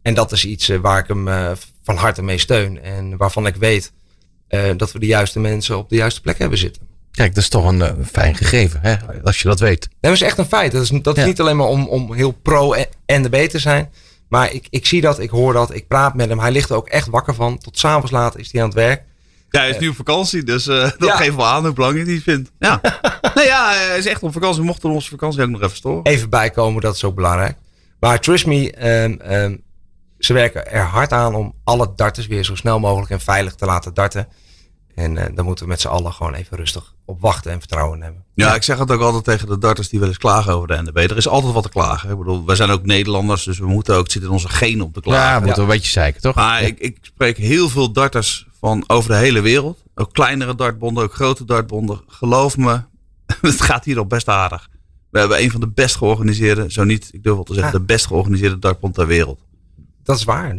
[0.02, 1.52] En dat is iets eh, waar ik hem eh,
[1.84, 2.82] van harte mee steun.
[2.82, 3.92] En waarvan ik weet
[4.50, 6.82] uh, dat we de juiste mensen op de juiste plek hebben zitten.
[7.12, 8.96] Kijk, dat is toch een uh, fijn gegeven, hè?
[9.24, 9.90] als je dat weet.
[10.00, 10.72] Dat is echt een feit.
[10.72, 12.74] Dat is, dat is niet alleen maar om, om heel pro
[13.06, 13.90] en de B te zijn.
[14.28, 16.40] Maar ik, ik zie dat, ik hoor dat, ik praat met hem.
[16.40, 17.58] Hij ligt er ook echt wakker van.
[17.58, 19.04] Tot s'avonds laat is hij aan het werk.
[19.52, 21.16] Ja, hij is nu op vakantie, dus uh, dat ja.
[21.16, 22.52] geeft wel aan hoe belangrijk hij het vindt.
[22.60, 22.82] Ja.
[23.36, 24.60] nee, ja, hij is echt op vakantie.
[24.60, 26.06] We mochten onze vakantie ook nog even storen.
[26.06, 27.58] Even bijkomen, dat is ook belangrijk.
[27.99, 29.64] Maar trust me, um, um,
[30.20, 33.66] ze werken er hard aan om alle darters weer zo snel mogelijk en veilig te
[33.66, 34.28] laten darten.
[34.95, 38.02] En uh, daar moeten we met z'n allen gewoon even rustig op wachten en vertrouwen
[38.02, 38.24] hebben.
[38.34, 40.68] Ja, ja, ik zeg het ook altijd tegen de darters die wel eens klagen over
[40.68, 40.97] de NDB.
[40.97, 42.10] Er is altijd wat te klagen.
[42.10, 44.86] Ik bedoel, wij zijn ook Nederlanders, dus we moeten ook, het zit in onze genen
[44.86, 45.30] om te klagen.
[45.30, 45.70] Ja, we moeten ja.
[45.70, 46.36] een beetje zeiken, toch?
[46.36, 46.68] Maar ja.
[46.68, 49.84] ik, ik spreek heel veel darters van over de hele wereld.
[49.95, 52.01] Ook kleinere dartbonden, ook grote dartbonden.
[52.07, 52.82] Geloof me,
[53.41, 54.70] het gaat hier al best aardig.
[55.09, 57.86] We hebben een van de best georganiseerde, zo niet, ik durf wel te zeggen, de
[57.86, 59.39] best georganiseerde dartbond ter wereld
[60.03, 60.55] dat is waar.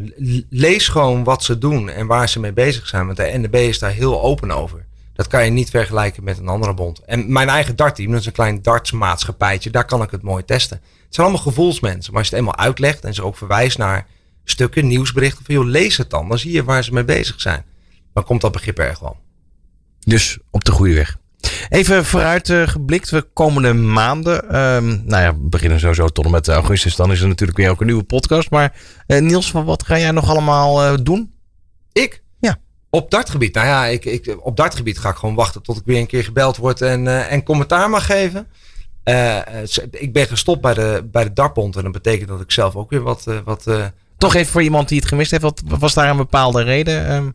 [0.50, 3.04] Lees gewoon wat ze doen en waar ze mee bezig zijn.
[3.06, 4.86] Want de NDB is daar heel open over.
[5.12, 6.98] Dat kan je niet vergelijken met een andere bond.
[7.04, 10.76] En mijn eigen dartteam, dat is een klein dartsmaatschappijtje, daar kan ik het mooi testen.
[10.76, 12.12] Het zijn allemaal gevoelsmensen.
[12.12, 14.06] Maar als je het eenmaal uitlegt en ze ook verwijst naar
[14.44, 16.28] stukken, nieuwsberichten, van joh, lees het dan.
[16.28, 17.64] Dan zie je waar ze mee bezig zijn.
[18.12, 19.16] Dan komt dat begrip erg wel.
[19.98, 21.18] Dus op de goede weg.
[21.68, 24.64] Even vooruit uh, geblikt, we komende maanden.
[24.64, 26.96] Um, nou ja, we beginnen sowieso tot en met augustus.
[26.96, 28.50] Dan is er natuurlijk weer ook een nieuwe podcast.
[28.50, 31.32] Maar uh, Niels, wat ga jij nog allemaal doen?
[31.92, 32.22] Ik?
[32.40, 32.58] Ja.
[32.90, 33.54] Op dartgebied?
[33.54, 36.24] Nou ja, ik, ik, op dartgebied ga ik gewoon wachten tot ik weer een keer
[36.24, 38.46] gebeld word en, en commentaar mag geven.
[39.90, 42.90] ik ben gestopt bij de, bij de dartbond en dat betekent dat ik zelf ook
[42.90, 43.26] weer wat...
[43.44, 43.66] wat
[44.22, 47.12] toch even voor iemand die het gemist heeft, wat was daar een bepaalde reden?
[47.12, 47.34] Um...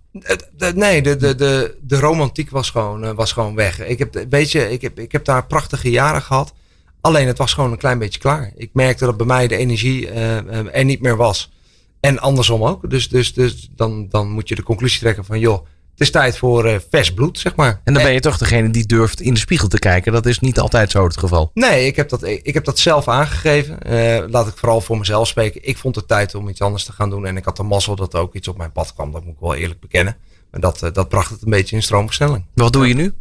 [0.75, 3.85] Nee, de, de, de, de romantiek was gewoon, was gewoon weg.
[3.85, 6.53] Ik heb, weet je, ik heb, ik heb daar prachtige jaren gehad.
[7.01, 8.51] Alleen het was gewoon een klein beetje klaar.
[8.55, 11.51] Ik merkte dat bij mij de energie er niet meer was.
[11.99, 12.89] En andersom ook.
[12.89, 15.65] Dus, dus, dus dan, dan moet je de conclusie trekken van joh,
[15.97, 17.81] het is tijd voor uh, vers bloed, zeg maar.
[17.83, 20.11] En dan ben je toch degene die durft in de spiegel te kijken.
[20.11, 21.51] Dat is niet altijd zo het geval.
[21.53, 23.77] Nee, ik heb dat, ik heb dat zelf aangegeven.
[23.87, 25.67] Uh, laat ik vooral voor mezelf spreken.
[25.67, 27.25] Ik vond het tijd om iets anders te gaan doen.
[27.25, 29.11] En ik had de mazzel dat er ook iets op mijn pad kwam.
[29.11, 30.17] Dat moet ik wel eerlijk bekennen.
[30.51, 32.45] Maar dat, uh, dat bracht het een beetje in stroomversnelling.
[32.53, 33.13] Wat doe je nu?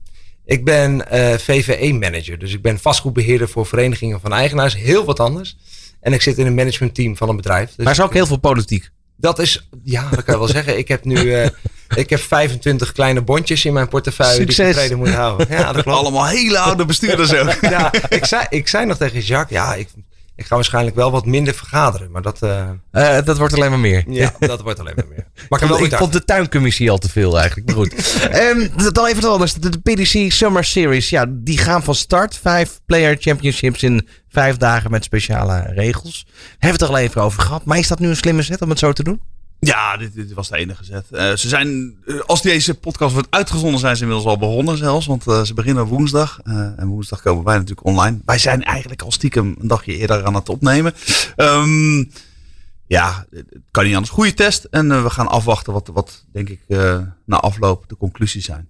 [0.44, 1.06] Ik ben
[1.38, 2.38] VVE-manager.
[2.38, 4.76] Dus ik ben vastgoedbeheerder voor verenigingen van eigenaars.
[4.76, 5.56] Heel wat anders.
[6.00, 7.66] En ik zit in een managementteam van een bedrijf.
[7.66, 8.90] Dus maar er is ook heel veel politiek.
[9.16, 10.78] Dat is, ja, dat kan je wel zeggen.
[10.78, 11.46] Ik heb nu uh,
[11.94, 14.56] ik heb 25 kleine bondjes in mijn portefeuille Succes.
[14.56, 15.46] die ik tevreden moet houden.
[15.50, 15.98] Ja, dat klopt.
[15.98, 17.60] Allemaal hele oude bestuurders ook.
[17.76, 19.88] ja, ik zei, ik zei nog tegen Jacques, ja, ik,
[20.36, 22.10] ik ga waarschijnlijk wel wat minder vergaderen.
[22.10, 24.04] Maar dat, uh, uh, dat wordt alleen maar meer.
[24.08, 25.26] Ja, dat wordt alleen maar meer.
[25.48, 27.66] Maar ik, ik vond de tuincommissie al te veel eigenlijk.
[27.66, 27.92] Maar goed.
[28.34, 29.54] um, dan even wat anders.
[29.54, 31.08] De, de, PDC Summer Series.
[31.08, 32.36] Ja, die gaan van start.
[32.36, 36.26] Vijf player championships in vijf dagen met speciale regels.
[36.58, 37.64] Hebben we het er al even over gehad.
[37.64, 39.20] Maar is dat nu een slimme zet om het zo te doen?
[39.58, 41.06] Ja, dit, dit, was de enige zet.
[41.10, 45.06] Uh, ze zijn, uh, als deze podcast wordt uitgezonden, zijn ze inmiddels al begonnen zelfs.
[45.06, 46.40] Want uh, ze beginnen woensdag.
[46.76, 48.18] en woensdag komen wij natuurlijk online.
[48.24, 50.94] Wij zijn eigenlijk al stiekem een dagje eerder aan het opnemen.
[51.36, 52.10] Um,
[52.86, 54.12] ja, het kan niet anders.
[54.12, 54.64] Goede test.
[54.64, 56.60] En we gaan afwachten wat, wat denk ik,
[57.24, 58.68] na afloop de conclusies zijn.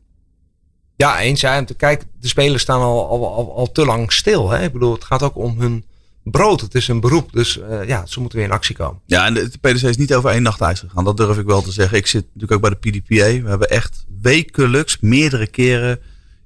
[0.96, 1.40] Ja, eens.
[1.40, 1.64] Ja.
[1.76, 4.50] Kijk, de spelers staan al, al, al, al te lang stil.
[4.50, 4.62] Hè?
[4.62, 5.84] Ik bedoel, het gaat ook om hun
[6.30, 6.60] brood.
[6.60, 7.32] Het is een beroep.
[7.32, 9.00] Dus uh, ja, ze moeten weer in actie komen.
[9.06, 11.04] Ja, en de, de PDC is niet over één nacht ijs gegaan.
[11.04, 11.98] Dat durf ik wel te zeggen.
[11.98, 13.42] Ik zit natuurlijk ook bij de PDPA.
[13.42, 16.00] We hebben echt wekelijks meerdere keren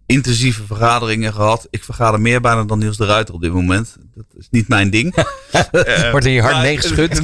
[0.07, 1.67] intensieve vergaderingen gehad.
[1.71, 3.97] Ik vergader meer bijna dan Niels de Ruiter op dit moment.
[4.15, 5.17] Dat is niet mijn ding.
[5.17, 7.21] uh, Wordt in je hart maar, meegeschud.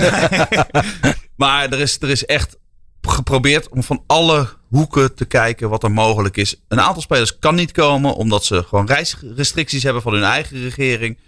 [1.36, 2.56] maar er is, er is echt
[3.00, 6.60] geprobeerd om van alle hoeken te kijken wat er mogelijk is.
[6.68, 11.18] Een aantal spelers kan niet komen omdat ze gewoon reisrestricties hebben van hun eigen regering.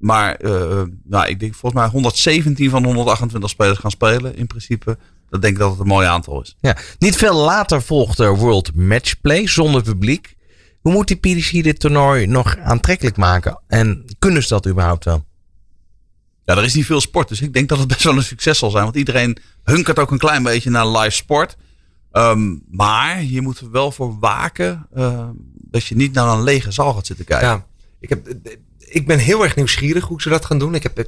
[0.00, 4.98] Maar uh, nou, ik denk volgens mij 117 van 128 spelers gaan spelen in principe.
[5.28, 6.56] dat denk ik dat het een mooi aantal is.
[6.60, 6.76] Ja.
[6.98, 10.36] Niet veel later volgt er World Matchplay zonder publiek.
[10.80, 13.60] Hoe moet die PDC dit toernooi nog aantrekkelijk maken?
[13.66, 15.24] En kunnen ze dat überhaupt wel?
[16.44, 18.58] Ja, er is niet veel sport, dus ik denk dat het best wel een succes
[18.58, 18.84] zal zijn.
[18.84, 21.56] Want iedereen hunkert ook een klein beetje naar live sport.
[22.12, 26.70] Ehm, maar je moet er wel voor waken uh, dat je niet naar een lege
[26.70, 27.48] zaal gaat zitten kijken.
[27.48, 27.66] Ja,
[28.00, 28.36] ik, heb,
[28.90, 30.74] ik ben heel erg nieuwsgierig hoe ze dat gaan doen.
[30.74, 31.04] Ik, heb,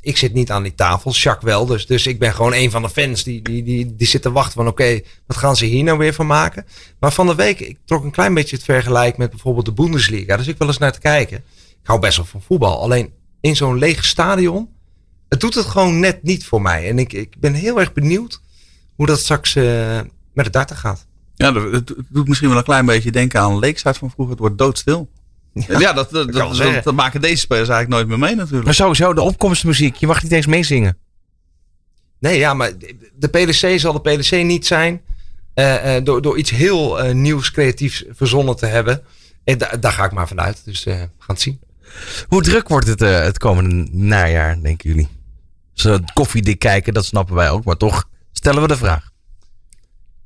[0.00, 1.66] ik, zit niet aan die tafel, Jacques wel.
[1.66, 4.32] Dus, dus ik ben gewoon een van de fans die, die, die, die zit te
[4.32, 6.66] wachten van oké, wat gaan ze hier nou weer van maken?
[7.00, 10.36] Maar van de week, ik trok een klein beetje het vergelijk met bijvoorbeeld de Bundesliga.
[10.36, 11.36] Dus ik wil eens naar te kijken.
[11.36, 12.80] Ik hou best wel van voetbal.
[12.80, 14.68] Alleen in zo'n leeg stadion,
[15.28, 16.88] het doet het gewoon net niet voor mij.
[16.88, 18.40] En ik, ik ben heel erg benieuwd
[18.94, 20.00] hoe dat straks uh,
[20.32, 21.06] met de darten gaat.
[21.34, 24.32] Ja, het doet misschien wel een klein beetje denken aan Leeksuit van vroeger.
[24.32, 25.08] Het wordt doodstil.
[25.54, 28.64] Ja, ja dat, dat, dat, dat, maken deze spelers eigenlijk nooit meer mee natuurlijk.
[28.64, 30.98] Maar sowieso, de opkomstmuziek, je mag niet eens meezingen.
[32.18, 32.72] Nee, ja, maar
[33.14, 35.00] de PDC zal de PDC niet zijn
[35.54, 39.02] uh, uh, door, door iets heel uh, nieuws, creatiefs verzonnen te hebben.
[39.44, 40.64] En da daar ga ik maar vanuit.
[40.64, 41.60] Dus we gaan het zien.
[42.28, 45.08] Hoe druk wordt het het komende najaar, denken jullie?
[45.72, 47.64] Ze koffiedik kijken, dat snappen wij ook.
[47.64, 49.10] Maar toch stellen we de vraag.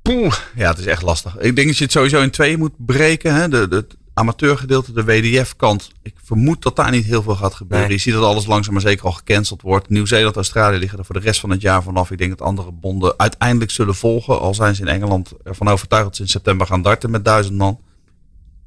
[0.02, 1.38] Poeh, ja, het is echt lastig.
[1.38, 3.34] Ik denk dat je het sowieso in twee moet breken.
[3.34, 3.48] Hè?
[3.48, 3.86] De, de,
[4.18, 5.90] amateurgedeelte, de WDF-kant.
[6.02, 7.90] Ik vermoed dat daar niet heel veel gaat gebeuren.
[7.90, 9.88] Je ziet dat alles langzaam maar zeker al gecanceld wordt.
[9.88, 12.10] Nieuw-Zeeland, Australië liggen er voor de rest van het jaar vanaf.
[12.10, 14.40] Ik denk dat andere bonden uiteindelijk zullen volgen.
[14.40, 17.56] Al zijn ze in Engeland ervan overtuigd dat ze in september gaan darten met duizend
[17.56, 17.80] man.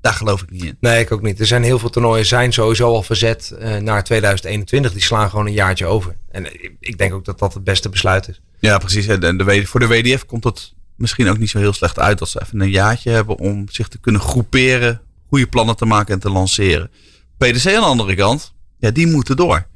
[0.02, 0.78] Daar geloof ik niet in.
[0.80, 1.40] Nee, ik ook niet.
[1.40, 4.92] Er zijn heel veel toernooien zijn sowieso al verzet uh, naar 2021.
[4.92, 6.16] Die slaan gewoon een jaartje over.
[6.32, 6.48] En
[6.80, 8.42] ik denk ook dat dat het beste besluit is.
[8.60, 9.08] Ja, precies.
[9.08, 12.30] En de, voor de WDF komt het misschien ook niet zo heel slecht uit dat
[12.30, 16.20] ze even een jaartje hebben om zich te kunnen groeperen goede plannen te maken en
[16.20, 16.92] te lanceren.
[17.38, 19.68] PDC aan de andere kant, ja, die moeten door.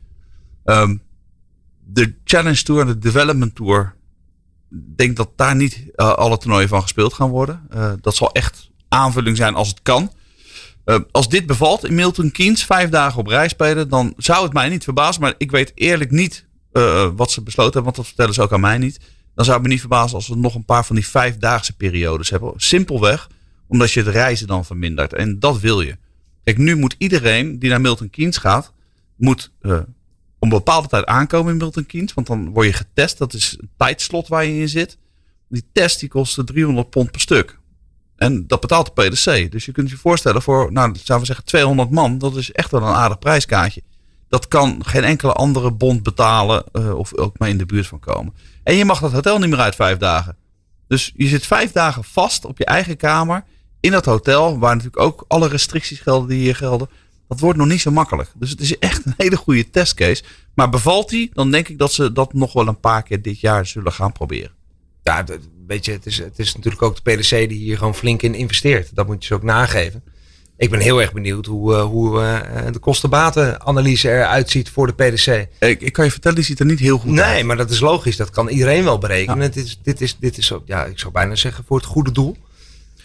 [0.65, 1.01] Um,
[1.85, 3.95] de Challenge Tour en de Development Tour,
[4.69, 7.67] denk dat daar niet uh, alle toernooien van gespeeld gaan worden.
[7.73, 10.11] Uh, dat zal echt aanvulling zijn als het kan.
[10.85, 14.53] Uh, als dit bevalt in Milton Keynes, vijf dagen op rij spelen, dan zou het
[14.53, 15.21] mij niet verbazen.
[15.21, 16.45] Maar ik weet eerlijk niet
[17.15, 18.99] wat ze besloten hebben, want dat vertellen ze ook aan mij niet.
[19.35, 22.29] Dan zou het me niet verbazen als we nog een paar van die vijfdaagse periodes
[22.29, 22.53] hebben.
[22.55, 23.27] Simpelweg
[23.68, 25.13] omdat je het reizen dan vermindert.
[25.13, 25.97] En dat wil je.
[26.43, 28.74] Kijk, nu moet iedereen die naar Milton Keynes gaat,
[29.16, 29.82] moet uh, om
[30.39, 32.13] een bepaalde tijd aankomen in Milton Keynes.
[32.13, 33.18] Want dan word je getest.
[33.18, 34.97] Dat is een tijdslot waar je in zit.
[35.49, 37.59] Die test die kost 300 pond per stuk.
[38.16, 39.51] En dat betaalt de PDC.
[39.51, 42.18] Dus je kunt je voorstellen voor, nou, zouden we zeggen 200 man.
[42.18, 43.82] Dat is echt wel een aardig prijskaartje.
[44.30, 47.99] Dat kan geen enkele andere bond betalen uh, of ook maar in de buurt van
[47.99, 48.34] komen.
[48.63, 50.38] En je mag dat hotel niet meer uit vijf dagen.
[50.88, 53.43] Dus je zit vijf dagen vast op je eigen kamer
[53.86, 56.89] in dat hotel, waar natuurlijk ook alle restricties gelden die hier gelden.
[57.27, 58.31] Dat wordt nog niet zo makkelijk.
[58.36, 60.23] Dus het is echt een hele goede testcase.
[60.53, 63.39] Maar bevalt die, dan denk ik dat ze dat nog wel een paar keer dit
[63.39, 64.51] jaar zullen gaan proberen.
[65.03, 65.25] Ja,
[65.67, 68.36] weet je, het is, het is natuurlijk ook de PDC die hier gewoon flink in
[68.36, 68.95] investeert.
[68.95, 70.03] Dat moet je ze ook nageven.
[70.57, 74.93] Ik ben heel erg benieuwd hoe, uh, hoe uh, de kostenbatenanalyse eruit ziet voor de
[74.93, 75.47] PDC.
[75.59, 77.33] Ik, ik, kan je vertellen, die ziet er niet heel goed nee, uit.
[77.33, 78.15] Nee, maar dat is logisch.
[78.15, 79.41] Dat kan iedereen wel berekenen.
[79.41, 79.49] Ja.
[79.49, 82.38] Dit, is, dit, is, dit is ja, ik zou bijna zeggen, voor het goede doel.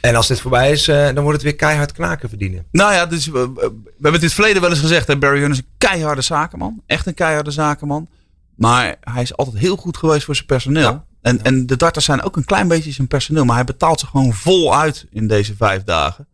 [0.01, 2.67] En als dit voorbij is, uh, dan wordt het weer keihard knaken verdienen.
[2.71, 5.07] Nou ja, dus, we, we hebben het in het verleden wel eens gezegd.
[5.07, 6.83] Hè, Barry Hunt is een keiharde zakenman.
[6.87, 8.09] Echt een keiharde zakenman.
[8.55, 10.91] Maar hij is altijd heel goed geweest voor zijn personeel.
[10.91, 11.05] Ja.
[11.23, 11.43] En, ja.
[11.43, 13.45] en de darters zijn ook een klein beetje zijn personeel.
[13.45, 16.27] Maar hij betaalt ze gewoon vol uit in deze vijf dagen.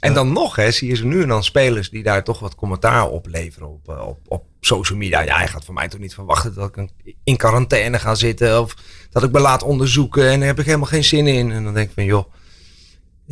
[0.00, 2.54] En dan nog, hè, zie je ze nu en dan spelers die daar toch wat
[2.54, 5.20] commentaar op leveren op, op, op social media.
[5.20, 6.88] Ja, hij gaat van mij toch niet verwachten dat ik
[7.24, 8.60] in quarantaine ga zitten.
[8.60, 8.76] Of
[9.10, 10.30] dat ik me laat onderzoeken.
[10.30, 11.52] En daar heb ik helemaal geen zin in.
[11.52, 12.32] En dan denk ik van, joh.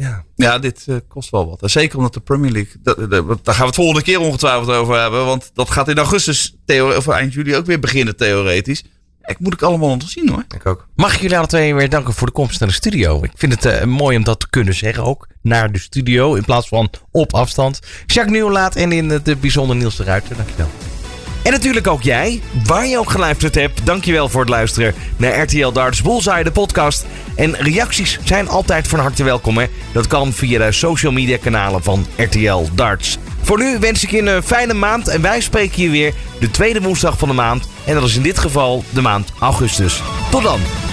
[0.00, 1.70] Ja, ja dit uh, kost wel wat.
[1.70, 2.72] Zeker omdat de Premier League.
[2.82, 5.24] Dat, dat, daar gaan we het volgende keer ongetwijfeld over hebben.
[5.24, 6.56] Want dat gaat in augustus,
[6.96, 8.84] of eind juli, ook weer beginnen, theoretisch.
[9.24, 10.44] Ik moet ik allemaal nog zien hoor.
[10.54, 10.88] Ik ook.
[10.96, 13.22] Mag ik jullie alle twee weer danken voor de komst naar de studio.
[13.22, 15.26] Ik vind het uh, mooi om dat te kunnen zeggen ook.
[15.42, 17.80] Naar de studio in plaats van op afstand.
[18.06, 20.36] Jacques Nieuwlaat en in het bijzonder Niels de Ruiter.
[20.36, 20.89] Dankjewel.
[21.42, 23.86] En natuurlijk ook jij, waar je ook geluisterd hebt.
[23.86, 27.06] Dankjewel voor het luisteren naar RTL Darts Bullseye, de podcast.
[27.34, 29.58] En reacties zijn altijd van harte welkom.
[29.58, 29.66] Hè?
[29.92, 33.18] Dat kan via de social media kanalen van RTL Darts.
[33.42, 36.80] Voor nu wens ik je een fijne maand en wij spreken je weer de tweede
[36.80, 37.68] woensdag van de maand.
[37.84, 40.02] En dat is in dit geval de maand augustus.
[40.30, 40.89] Tot dan!